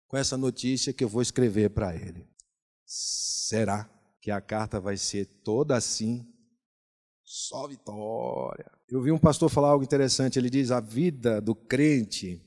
com 0.08 0.18
essa 0.18 0.38
notícia 0.38 0.94
que 0.94 1.04
eu 1.04 1.10
vou 1.10 1.22
escrever 1.22 1.70
para 1.70 1.96
ele. 1.96 2.28
Será 2.86 3.90
que 4.22 4.30
a 4.30 4.42
carta 4.42 4.80
vai 4.80 4.98
ser 4.98 5.26
toda 5.44 5.76
assim? 5.76 6.28
Só 7.24 7.68
vitória. 7.68 8.70
Eu 8.90 9.02
vi 9.02 9.12
um 9.12 9.18
pastor 9.18 9.50
falar 9.50 9.70
algo 9.70 9.86
interessante. 9.86 10.38
Ele 10.38 10.50
diz: 10.50 10.70
a 10.70 10.82
vida 10.82 11.40
do 11.40 11.56
crente 11.56 12.46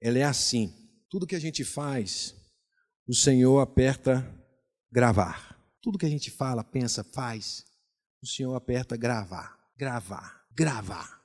ela 0.00 0.18
é 0.18 0.22
assim. 0.22 0.72
Tudo 1.10 1.26
que 1.26 1.34
a 1.34 1.40
gente 1.40 1.64
faz, 1.64 2.34
o 3.08 3.14
Senhor 3.14 3.58
aperta 3.58 4.24
gravar. 4.92 5.58
Tudo 5.82 5.98
que 5.98 6.06
a 6.06 6.10
gente 6.10 6.30
fala, 6.30 6.62
pensa, 6.62 7.02
faz, 7.02 7.64
o 8.24 8.26
Senhor 8.26 8.54
aperta 8.54 8.96
gravar, 8.96 9.54
gravar, 9.76 10.46
gravar. 10.56 11.22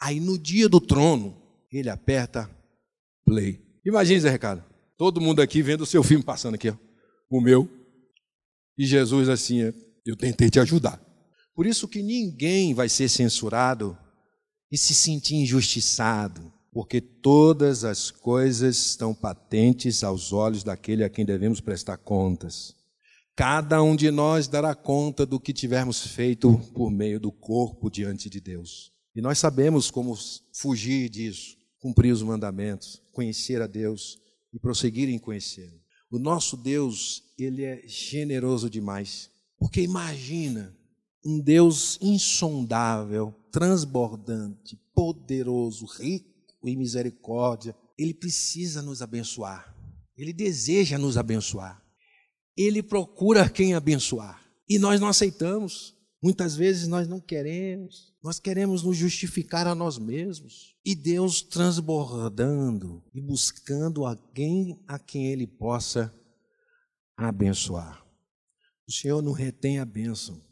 Aí 0.00 0.18
no 0.18 0.38
dia 0.38 0.66
do 0.66 0.80
trono, 0.80 1.40
ele 1.70 1.90
aperta 1.90 2.50
play. 3.22 3.62
Imagine, 3.84 4.20
Zé 4.20 4.30
Ricardo, 4.30 4.64
todo 4.96 5.20
mundo 5.20 5.42
aqui 5.42 5.60
vendo 5.62 5.82
o 5.82 5.86
seu 5.86 6.02
filme 6.02 6.24
passando 6.24 6.54
aqui, 6.54 6.70
ó, 6.70 6.76
o 7.30 7.38
meu, 7.38 7.68
e 8.78 8.86
Jesus 8.86 9.28
assim, 9.28 9.72
eu 10.06 10.16
tentei 10.16 10.48
te 10.48 10.58
ajudar. 10.58 10.98
Por 11.54 11.66
isso 11.66 11.86
que 11.86 12.02
ninguém 12.02 12.72
vai 12.72 12.88
ser 12.88 13.10
censurado 13.10 13.96
e 14.72 14.78
se 14.78 14.94
sentir 14.94 15.36
injustiçado, 15.36 16.50
porque 16.72 16.98
todas 16.98 17.84
as 17.84 18.10
coisas 18.10 18.76
estão 18.76 19.14
patentes 19.14 20.02
aos 20.02 20.32
olhos 20.32 20.64
daquele 20.64 21.04
a 21.04 21.10
quem 21.10 21.26
devemos 21.26 21.60
prestar 21.60 21.98
contas. 21.98 22.74
Cada 23.36 23.82
um 23.82 23.96
de 23.96 24.12
nós 24.12 24.46
dará 24.46 24.76
conta 24.76 25.26
do 25.26 25.40
que 25.40 25.52
tivermos 25.52 26.06
feito 26.06 26.56
por 26.72 26.90
meio 26.90 27.18
do 27.18 27.32
corpo 27.32 27.90
diante 27.90 28.30
de 28.30 28.40
Deus. 28.40 28.92
E 29.14 29.20
nós 29.20 29.38
sabemos 29.38 29.90
como 29.90 30.16
fugir 30.52 31.08
disso, 31.08 31.56
cumprir 31.80 32.12
os 32.12 32.22
mandamentos, 32.22 33.02
conhecer 33.12 33.60
a 33.60 33.66
Deus 33.66 34.18
e 34.52 34.58
prosseguir 34.58 35.08
em 35.08 35.18
conhecê-lo. 35.18 35.80
O 36.10 36.18
nosso 36.18 36.56
Deus, 36.56 37.24
ele 37.36 37.64
é 37.64 37.82
generoso 37.86 38.70
demais. 38.70 39.28
Porque 39.58 39.80
imagina 39.80 40.72
um 41.24 41.40
Deus 41.40 41.98
insondável, 42.00 43.34
transbordante, 43.50 44.78
poderoso, 44.94 45.86
rico 45.86 46.30
e 46.62 46.76
misericórdia, 46.76 47.74
ele 47.98 48.14
precisa 48.14 48.80
nos 48.80 49.02
abençoar. 49.02 49.74
Ele 50.16 50.32
deseja 50.32 50.98
nos 50.98 51.16
abençoar. 51.16 51.83
Ele 52.56 52.82
procura 52.82 53.48
quem 53.48 53.74
abençoar. 53.74 54.42
E 54.68 54.78
nós 54.78 55.00
não 55.00 55.08
aceitamos. 55.08 55.94
Muitas 56.22 56.56
vezes 56.56 56.88
nós 56.88 57.06
não 57.06 57.20
queremos. 57.20 58.14
Nós 58.22 58.38
queremos 58.38 58.82
nos 58.82 58.96
justificar 58.96 59.66
a 59.66 59.74
nós 59.74 59.98
mesmos. 59.98 60.74
E 60.84 60.94
Deus 60.94 61.42
transbordando 61.42 63.02
e 63.12 63.20
buscando 63.20 64.06
alguém 64.06 64.82
a 64.86 64.98
quem 64.98 65.26
Ele 65.26 65.46
possa 65.46 66.14
abençoar. 67.16 68.04
O 68.86 68.92
Senhor 68.92 69.22
não 69.22 69.32
retém 69.32 69.78
a 69.78 69.84
bênção. 69.84 70.42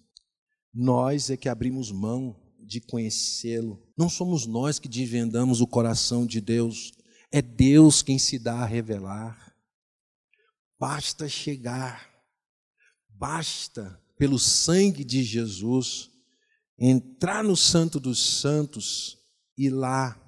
Nós 0.74 1.28
é 1.28 1.36
que 1.36 1.48
abrimos 1.48 1.90
mão 1.90 2.36
de 2.58 2.80
conhecê-lo. 2.80 3.82
Não 3.96 4.08
somos 4.08 4.46
nós 4.46 4.78
que 4.78 4.88
desvendamos 4.88 5.60
o 5.60 5.66
coração 5.66 6.24
de 6.24 6.40
Deus, 6.40 6.92
é 7.30 7.42
Deus 7.42 8.02
quem 8.02 8.18
se 8.18 8.38
dá 8.38 8.60
a 8.60 8.66
revelar. 8.66 9.51
Basta 10.82 11.28
chegar, 11.28 12.10
basta, 13.08 14.02
pelo 14.18 14.36
sangue 14.36 15.04
de 15.04 15.22
Jesus, 15.22 16.10
entrar 16.76 17.44
no 17.44 17.56
Santo 17.56 18.00
dos 18.00 18.40
Santos 18.40 19.16
e 19.56 19.70
lá 19.70 20.20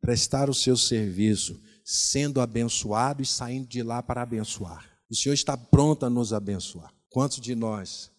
prestar 0.00 0.48
o 0.48 0.54
seu 0.54 0.74
serviço, 0.74 1.60
sendo 1.84 2.40
abençoado 2.40 3.20
e 3.20 3.26
saindo 3.26 3.68
de 3.68 3.82
lá 3.82 4.02
para 4.02 4.22
abençoar. 4.22 4.90
O 5.10 5.14
Senhor 5.14 5.34
está 5.34 5.54
pronto 5.54 6.06
a 6.06 6.08
nos 6.08 6.32
abençoar. 6.32 6.94
Quantos 7.10 7.38
de 7.38 7.54
nós 7.54 8.10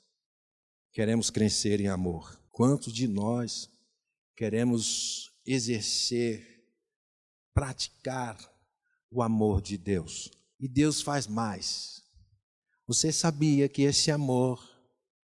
queremos 0.93 1.31
crescer 1.31 1.81
em 1.81 1.87
amor? 1.87 2.39
Quantos 2.51 2.93
de 2.93 3.07
nós 3.07 3.67
queremos 4.35 5.31
exercer, 5.43 6.63
praticar 7.55 8.37
o 9.09 9.23
amor 9.23 9.63
de 9.63 9.79
Deus? 9.79 10.29
E 10.61 10.67
Deus 10.67 11.01
faz 11.01 11.27
mais. 11.27 12.01
Você 12.87 13.11
sabia 13.11 13.67
que 13.67 13.81
esse 13.81 14.11
amor 14.11 14.63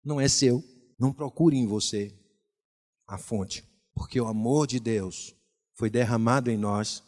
não 0.04 0.20
é 0.20 0.28
seu? 0.28 0.62
Não 0.98 1.12
procure 1.12 1.56
em 1.56 1.66
você 1.66 2.12
a 3.06 3.16
fonte, 3.16 3.64
porque 3.94 4.20
o 4.20 4.26
amor 4.26 4.66
de 4.66 4.78
Deus 4.78 5.34
foi 5.74 5.88
derramado 5.88 6.50
em 6.50 6.58
nós 6.58 7.02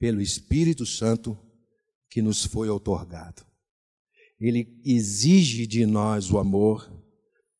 pelo 0.00 0.20
Espírito 0.20 0.84
Santo 0.84 1.38
que 2.10 2.20
nos 2.20 2.44
foi 2.44 2.68
otorgado. 2.68 3.46
Ele 4.40 4.80
exige 4.84 5.66
de 5.66 5.84
nós 5.84 6.32
o 6.32 6.38
amor 6.38 6.90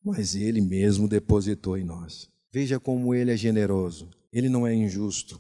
mas 0.09 0.35
Ele 0.35 0.61
mesmo 0.61 1.07
depositou 1.07 1.77
em 1.77 1.85
nós. 1.85 2.31
Veja 2.51 2.81
como 2.81 3.15
Ele 3.15 3.31
é 3.31 3.37
generoso. 3.37 4.09
Ele 4.33 4.49
não 4.49 4.67
é 4.67 4.75
injusto. 4.75 5.39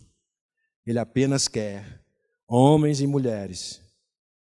Ele 0.86 0.98
apenas 0.98 1.48
quer 1.48 2.04
homens 2.46 3.00
e 3.00 3.06
mulheres 3.06 3.80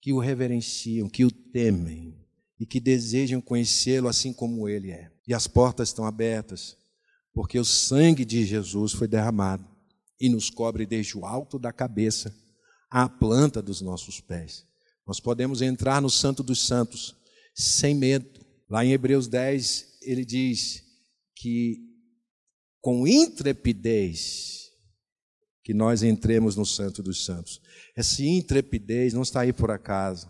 que 0.09 0.13
o 0.15 0.19
reverenciam, 0.19 1.07
que 1.07 1.23
o 1.23 1.31
temem 1.31 2.17
e 2.59 2.65
que 2.65 2.81
desejam 2.81 3.43
conhecê-lo 3.43 4.09
assim 4.09 4.33
como 4.33 4.67
Ele 4.67 4.91
é. 4.91 5.13
E 5.27 5.35
as 5.35 5.47
portas 5.47 5.91
estão 5.91 6.07
abertas, 6.07 6.79
porque 7.35 7.59
o 7.59 7.65
sangue 7.65 8.25
de 8.25 8.43
Jesus 8.47 8.95
foi 8.95 9.07
derramado 9.07 9.69
e 10.19 10.31
nos 10.31 10.49
cobre 10.49 10.87
desde 10.87 11.19
o 11.19 11.27
alto 11.27 11.59
da 11.59 11.75
cabeça 11.75 12.35
à 12.91 13.07
planta 13.07 13.61
dos 13.61 13.83
nossos 13.83 14.19
pés. 14.19 14.65
Nós 15.07 15.21
podemos 15.21 15.61
entrar 15.61 16.01
no 16.01 16.09
Santo 16.09 16.43
dos 16.43 16.67
Santos 16.67 17.15
sem 17.55 17.95
medo. 17.95 18.41
Lá 18.67 18.83
em 18.83 18.93
Hebreus 18.93 19.29
10, 19.29 19.99
ele 20.01 20.25
diz 20.25 20.85
que 21.37 21.83
com 22.81 23.07
intrepidez 23.07 24.68
que 25.69 25.75
nós 25.75 26.03
entremos 26.03 26.57
no 26.57 26.65
Santo 26.65 27.03
dos 27.03 27.27
Santos. 27.27 27.61
Essa 27.95 28.23
intrepidez 28.23 29.13
não 29.13 29.21
está 29.21 29.41
aí 29.41 29.53
por 29.53 29.71
acaso, 29.71 30.27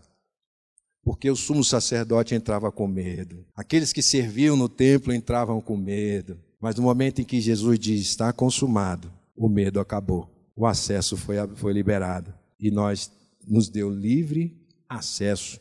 porque 1.04 1.30
o 1.30 1.36
sumo 1.36 1.62
sacerdote 1.62 2.34
entrava 2.34 2.72
com 2.72 2.88
medo, 2.88 3.46
aqueles 3.54 3.92
que 3.92 4.02
serviam 4.02 4.56
no 4.56 4.68
templo 4.68 5.14
entravam 5.14 5.60
com 5.60 5.76
medo, 5.76 6.40
mas 6.60 6.74
no 6.74 6.82
momento 6.82 7.20
em 7.20 7.24
que 7.24 7.40
Jesus 7.40 7.78
diz 7.78 8.00
está 8.00 8.32
consumado, 8.32 9.12
o 9.36 9.48
medo 9.48 9.78
acabou, 9.78 10.28
o 10.56 10.66
acesso 10.66 11.16
foi, 11.16 11.36
foi 11.54 11.72
liberado 11.72 12.34
e 12.58 12.68
nós 12.72 13.08
nos 13.46 13.68
deu 13.68 13.88
livre 13.88 14.60
acesso 14.88 15.60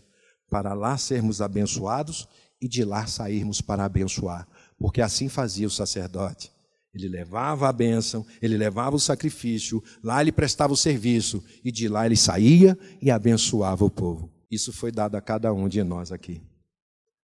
para 0.50 0.74
lá 0.74 0.98
sermos 0.98 1.40
abençoados 1.40 2.28
e 2.60 2.68
de 2.68 2.84
lá 2.84 3.06
sairmos 3.06 3.62
para 3.62 3.86
abençoar, 3.86 4.48
porque 4.80 5.02
assim 5.02 5.30
fazia 5.30 5.68
o 5.68 5.70
sacerdote. 5.70 6.52
Ele 6.98 7.08
levava 7.08 7.70
a 7.70 7.74
bênção, 7.74 8.26
ele 8.42 8.58
levava 8.58 8.96
o 8.96 9.00
sacrifício, 9.00 9.84
lá 10.04 10.22
ele 10.22 10.32
prestava 10.32 10.74
o 10.74 10.78
serviço, 10.78 11.44
e 11.64 11.72
de 11.72 11.88
lá 11.88 12.06
ele 12.06 12.16
saía 12.16 12.78
e 13.02 13.12
abençoava 13.12 13.86
o 13.86 13.90
povo. 13.90 14.32
Isso 14.50 14.74
foi 14.74 14.92
dado 14.92 15.16
a 15.16 15.22
cada 15.22 15.54
um 15.54 15.68
de 15.68 15.84
nós 15.84 16.12
aqui. 16.12 16.42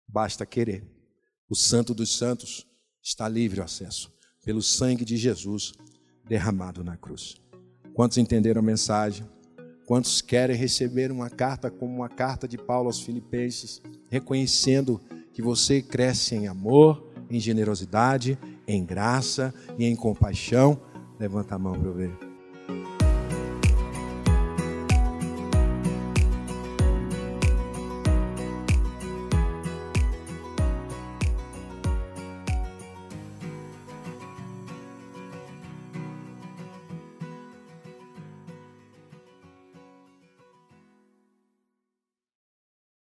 Basta 0.06 0.44
querer. 0.44 0.84
O 1.48 1.54
Santo 1.54 1.94
dos 1.94 2.16
Santos 2.16 2.66
está 3.02 3.28
livre 3.28 3.60
o 3.60 3.64
acesso. 3.64 4.12
Pelo 4.44 4.60
sangue 4.60 5.04
de 5.04 5.16
Jesus, 5.16 5.72
derramado 6.28 6.82
na 6.82 6.96
cruz. 6.96 7.36
Quantos 7.94 8.18
entenderam 8.18 8.60
a 8.60 8.64
mensagem? 8.64 9.26
Quantos 9.86 10.20
querem 10.20 10.56
receber 10.56 11.12
uma 11.12 11.28
carta 11.28 11.70
como 11.70 11.94
uma 11.94 12.08
carta 12.08 12.48
de 12.48 12.56
Paulo 12.56 12.88
aos 12.88 13.00
Filipenses, 13.00 13.82
reconhecendo 14.10 15.00
que 15.32 15.42
você 15.42 15.82
cresce 15.82 16.34
em 16.34 16.46
amor, 16.46 17.11
em 17.32 17.40
generosidade, 17.40 18.38
em 18.68 18.84
graça 18.84 19.54
e 19.78 19.86
em 19.86 19.96
compaixão? 19.96 20.78
Levanta 21.18 21.54
a 21.54 21.58
mão 21.58 21.72
para 21.72 21.88
eu 21.88 21.94
ver. 21.94 22.31